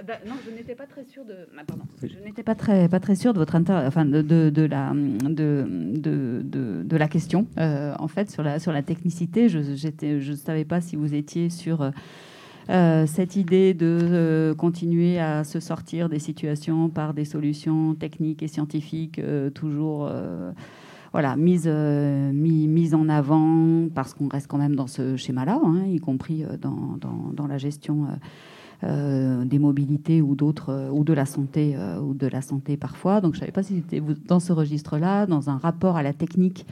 [0.05, 1.47] bah, non, je n'étais pas très sûre de.
[1.57, 1.86] Ah, pardon.
[2.03, 5.65] Je n'étais pas très, pas très sûre de votre enfin de, de, la de,
[5.95, 7.47] de, de, la question.
[7.57, 11.49] en fait, sur la sur la technicité, je j'étais je savais pas si vous étiez
[11.49, 11.91] sur
[12.70, 18.43] euh, cette idée de euh, continuer à se sortir des situations par des solutions techniques
[18.43, 20.09] et scientifiques euh, toujours
[21.13, 26.43] voilà, mise, en avant, parce qu'on reste quand même dans ce schéma-là, hein, y compris
[26.61, 26.97] dans,
[27.34, 28.07] dans, la gestion
[28.84, 33.22] des mobilités ou d'autres, ou de la santé, ou de la santé parfois.
[33.22, 36.13] Donc je ne savais pas si c'était dans ce registre-là, dans un rapport à la
[36.13, 36.68] technique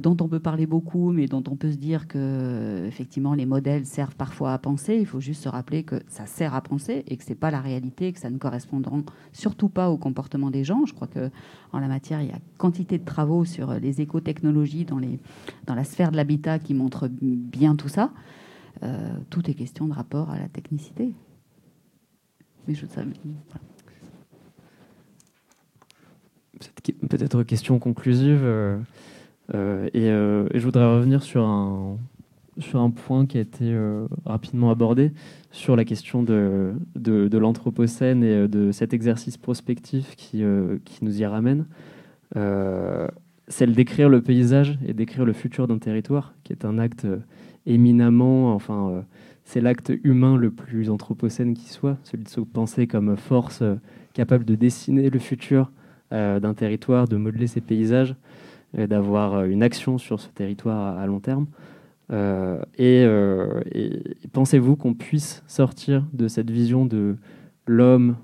[0.00, 3.84] dont on peut parler beaucoup, mais dont on peut se dire que effectivement les modèles
[3.84, 4.96] servent parfois à penser.
[4.96, 7.60] Il faut juste se rappeler que ça sert à penser et que c'est pas la
[7.60, 8.96] réalité, que ça ne correspondra
[9.32, 10.86] surtout pas au comportement des gens.
[10.86, 11.30] Je crois que
[11.72, 15.20] en la matière, il y a quantité de travaux sur les écotechnologies dans les
[15.66, 18.10] dans la sphère de l'habitat qui montrent bien tout ça.
[18.82, 21.12] Euh, tout est question de rapport à la technicité.
[22.66, 22.86] Mais je.
[27.08, 28.44] Peut-être question conclusive.
[29.52, 30.08] Euh, et,
[30.58, 31.98] je voudrais revenir sur un,
[32.58, 33.76] sur un point qui a été
[34.24, 35.12] rapidement abordé,
[35.50, 40.44] sur la question de, de, l'Anthropocène et de cet exercice prospectif qui,
[40.84, 41.66] qui nous y ramène.
[43.48, 47.06] celle d'écrire le paysage et d'écrire le futur d'un territoire, qui est un acte
[47.66, 49.04] éminemment, enfin,
[49.44, 53.76] c'est l'acte humain le plus anthropocène qui soit, celui de se penser comme force euh,
[54.14, 55.70] capable de dessiner le futur
[56.12, 58.16] euh, d'un territoire, de modeler ses paysages,
[58.76, 61.46] d'avoir euh, une action sur ce territoire à, long terme.
[62.78, 63.06] et,
[64.32, 67.16] pensez-vous qu'on puisse sortir de cette vision de
[67.66, 68.16] l'homme,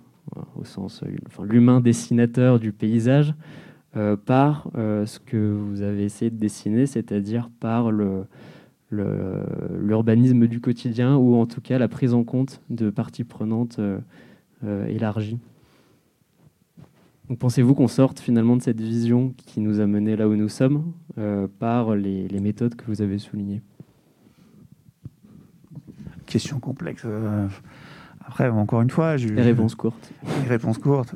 [0.57, 1.03] au sens,
[1.43, 3.35] l'humain dessinateur du paysage,
[4.27, 7.91] par ce que vous avez essayé de dessiner, c'est-à-dire par
[8.91, 13.99] l'urbanisme du quotidien ou en tout cas la prise en compte de parties prenantes euh,
[14.65, 15.39] euh, élargies?
[17.39, 20.93] Pensez-vous qu'on sorte finalement de cette vision qui nous a menés là où nous sommes
[21.19, 23.63] euh, par les, méthodes que vous avez soulignées?
[26.27, 27.07] Question complexe.
[28.25, 30.13] après, encore une fois, les réponses courtes.
[30.43, 31.15] Les réponses courtes.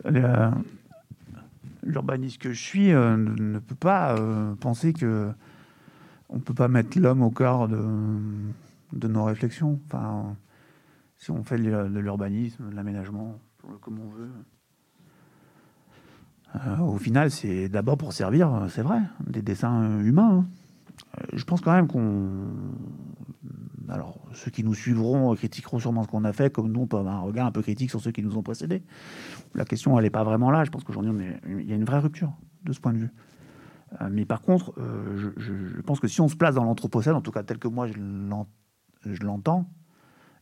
[1.83, 4.17] L'urbaniste que je suis ne peut pas
[4.61, 5.31] penser que
[6.29, 7.81] on ne peut pas mettre l'homme au cœur de,
[8.93, 9.79] de, nos réflexions.
[9.87, 10.37] Enfin,
[11.17, 13.39] si on fait de l'urbanisme, de l'aménagement,
[13.81, 14.31] comme on veut.
[16.55, 20.38] Euh, au final, c'est d'abord pour servir, c'est vrai, des dessins humains.
[20.38, 20.46] Hein.
[21.18, 22.48] Euh, je pense quand même qu'on.
[23.88, 26.96] Alors, ceux qui nous suivront critiqueront sûrement ce qu'on a fait, comme nous, on peut
[26.96, 28.82] avoir un regard un peu critique sur ceux qui nous ont précédés.
[29.55, 30.64] La question, elle n'est pas vraiment là.
[30.64, 31.12] Je pense qu'aujourd'hui,
[31.46, 32.32] il y a une vraie rupture
[32.64, 33.11] de ce point de vue.
[34.00, 37.20] Euh, mais par contre, euh, je, pense que si on se place dans l'anthropocène, en
[37.20, 39.68] tout cas tel que moi je l'entends,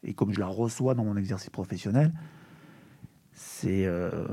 [0.03, 2.13] et comme je la reçois dans mon exercice professionnel,
[3.33, 4.27] c'est euh,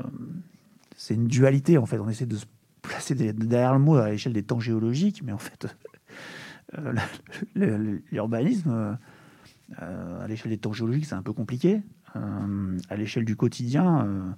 [0.99, 1.97] c'est une dualité en fait.
[1.97, 2.45] On essaie de se
[2.81, 5.73] placer derrière le mot à l'échelle des temps géologiques, mais en fait,
[7.55, 8.97] l'urbanisme,
[9.77, 11.81] à l'échelle des temps géologiques, c'est un peu compliqué.
[12.15, 14.35] à l'échelle du quotidien,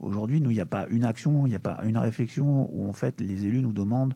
[0.00, 2.88] Aujourd'hui, nous, il n'y a pas une action, il n'y a pas une réflexion où
[2.88, 4.14] en fait les élus nous demandent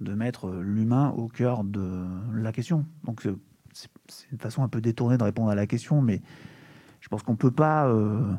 [0.00, 2.84] de mettre l'humain au cœur de la question.
[3.04, 3.26] Donc
[3.72, 3.88] c'est
[4.30, 6.20] une façon un peu détournée de répondre à la question, mais
[7.00, 8.30] je pense qu'on ne peut pas, euh,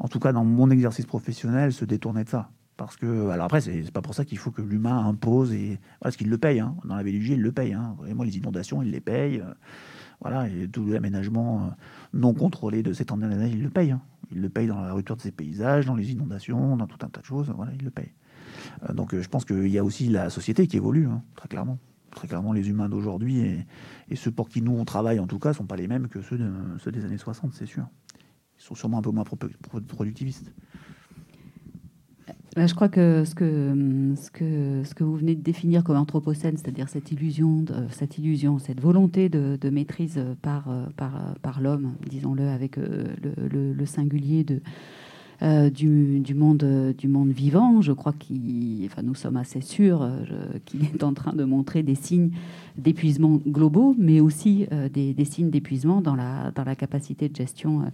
[0.00, 2.50] en tout cas dans mon exercice professionnel, se détourner de ça.
[2.78, 6.16] Parce que, alors après, c'est pas pour ça qu'il faut que l'humain impose et parce
[6.16, 6.60] qu'il le paye.
[6.60, 6.74] Hein.
[6.86, 7.74] Dans la BLUG, il le paye.
[7.74, 7.94] Hein.
[8.24, 9.40] Les inondations, il les paye.
[9.40, 9.52] Euh,
[10.22, 11.68] voilà, et tout l'aménagement euh,
[12.14, 13.90] non contrôlé de cette année, il le paye.
[13.90, 14.00] Hein.
[14.32, 17.10] Il le paye dans la rupture de ses paysages, dans les inondations, dans tout un
[17.10, 17.52] tas de choses.
[17.54, 18.12] Voilà, il le paye.
[18.88, 21.78] Euh, donc je pense qu'il y a aussi la société qui évolue, hein, très clairement.
[22.12, 23.40] Très clairement, les humains d'aujourd'hui
[24.08, 26.22] et, ceux pour qui nous on travaille en tout cas sont pas les mêmes que
[26.22, 26.38] ceux
[26.90, 27.86] des années 60, c'est sûr.
[28.60, 30.52] Ils sont sûrement un peu moins productivistes.
[32.56, 36.56] Je crois que ce, que ce, que ce que vous venez de définir comme anthropocène,
[36.56, 42.76] c'est-à-dire cette illusion, cette illusion, cette volonté de, maîtrise par, par, par l'homme, disons-le avec
[42.76, 43.06] euh,
[43.50, 44.60] le, singulier de,
[45.42, 50.18] euh, du, monde, du monde vivant, je crois qu'il, enfin, nous sommes assez sûrs euh,
[50.66, 52.30] qu'il est en train de montrer des signes
[52.76, 57.84] d'épuisement globaux, mais aussi des, des, signes d'épuisement dans la, dans la capacité de gestion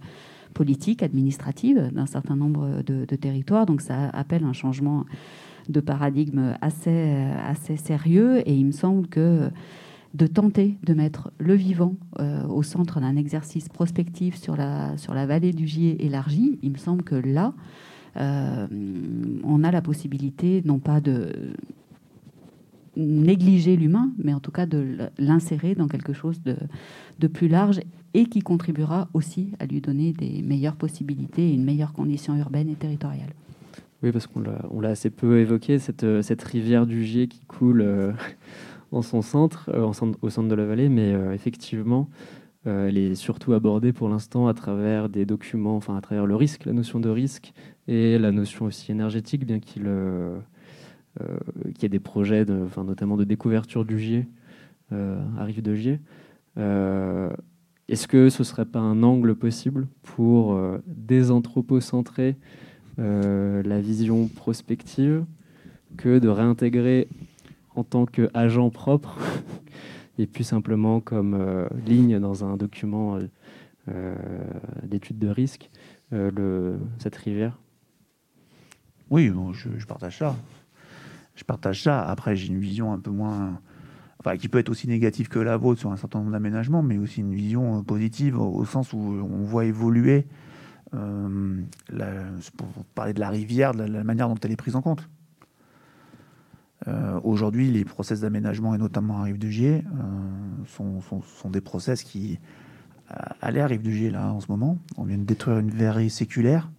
[0.53, 3.65] politique, administrative d'un certain nombre de, territoires.
[3.65, 5.05] Donc ça appelle un changement
[5.69, 7.13] de paradigme assez,
[7.45, 8.47] assez sérieux.
[8.47, 9.49] Et il me semble que
[10.13, 15.13] de tenter de mettre le vivant euh, au centre d'un exercice prospectif sur la, sur
[15.13, 17.53] la vallée du Gier élargie, il me semble que là,
[18.15, 18.67] euh,
[19.43, 21.53] on a la possibilité non pas de
[22.95, 26.55] négliger l'humain, mais en tout cas de l'insérer dans quelque chose de,
[27.19, 27.79] de plus large
[28.17, 32.67] et qui contribuera aussi à lui donner des meilleures possibilités et une meilleure condition urbaine
[32.67, 33.29] et territoriale.
[34.01, 34.41] Oui, parce qu'on
[34.81, 38.13] l'a assez peu évoqué, cette, euh, cette rivière du Gier qui coule euh,
[38.91, 39.85] en son centre, euh,
[40.21, 42.09] au centre de la vallée, mais effectivement,
[42.65, 46.65] elle est surtout abordée pour l'instant à travers des documents, enfin à travers le risque,
[46.65, 47.53] la notion de risque
[47.87, 49.83] et la notion aussi énergétique, bien qu'il
[51.81, 54.27] y ait des projets, de, notamment de découverture du Gier,
[54.91, 55.99] à Rive de Gier.
[57.89, 62.35] Est-ce que ce ne serait pas un angle possible pour euh, désanthropocentrer
[62.99, 65.23] euh, la vision prospective
[65.95, 67.07] que de réintégrer
[67.75, 69.17] en tant qu'agent propre
[70.17, 73.19] et plus simplement comme euh, ligne dans un document
[74.83, 75.69] d'étude de risque
[76.99, 77.57] cette rivière?
[79.09, 80.35] Oui, je, je, partage ça.
[81.35, 82.03] Je partage ça.
[82.03, 83.61] Après, j'ai une vision un peu moins
[84.35, 87.21] qui peut être aussi négative que la vôtre sur un certain nombre d'aménagements, mais aussi
[87.21, 90.27] une vision euh, positive au, sens où on voit évoluer,
[90.93, 91.61] euh,
[92.57, 95.07] pour parler de la rivière, de la, manière dont elle est prise en compte.
[97.23, 99.83] Aujourd'hui, les process d'aménagement, et notamment à Rive de Gier,
[100.67, 102.39] sont, des process qui,
[103.09, 106.09] à l'air Rive de Gier, là, en ce moment, on vient de détruire une verrerie
[106.09, 106.71] séculaire.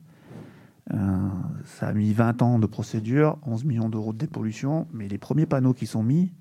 [0.91, 5.45] ça a mis 20 ans de procédure, 11 millions d'euros de dépollution, mais les premiers
[5.45, 6.33] panneaux qui sont mis,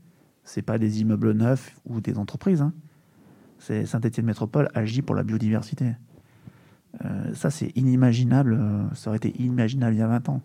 [0.47, 2.61] c'est pas des immeubles neufs ou des entreprises.
[2.61, 2.73] Hein.
[3.59, 5.93] C'est Saint-Étienne Métropole agit pour la biodiversité.
[7.03, 8.57] Euh, ça, c'est inimaginable.
[8.57, 10.41] Euh, ça aurait été inimaginable il y a 20 ans.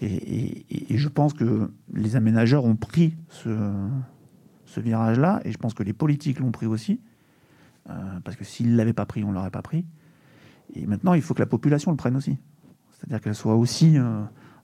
[0.00, 3.50] Et, je pense que les aménageurs ont pris ce,
[4.78, 6.98] virage-là, et je pense que les politiques l'ont pris aussi,
[7.90, 7.92] euh,
[8.24, 9.84] parce que s'ils ne l'avaient pas pris, on ne l'aurait pas pris.
[10.74, 12.38] Et maintenant, il faut que la population le prenne aussi.
[12.92, 13.98] C'est-à-dire qu'elle soit aussi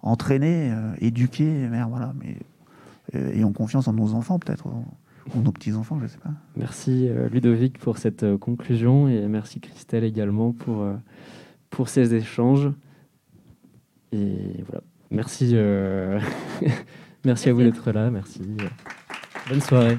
[0.01, 2.39] entraînée, éduquée, voilà, mais
[3.15, 4.67] ayons confiance en nos enfants, peut-être,
[5.35, 6.31] ou nos petits-enfants, je ne sais pas.
[6.57, 10.95] Merci euh, Ludovic pour cette euh, conclusion et merci Christelle également pour, euh,
[11.71, 12.71] pour ces échanges.
[14.13, 15.55] Et voilà, merci,
[17.25, 18.41] merci à vous d'être là, merci.
[19.49, 19.97] Bonne soirée.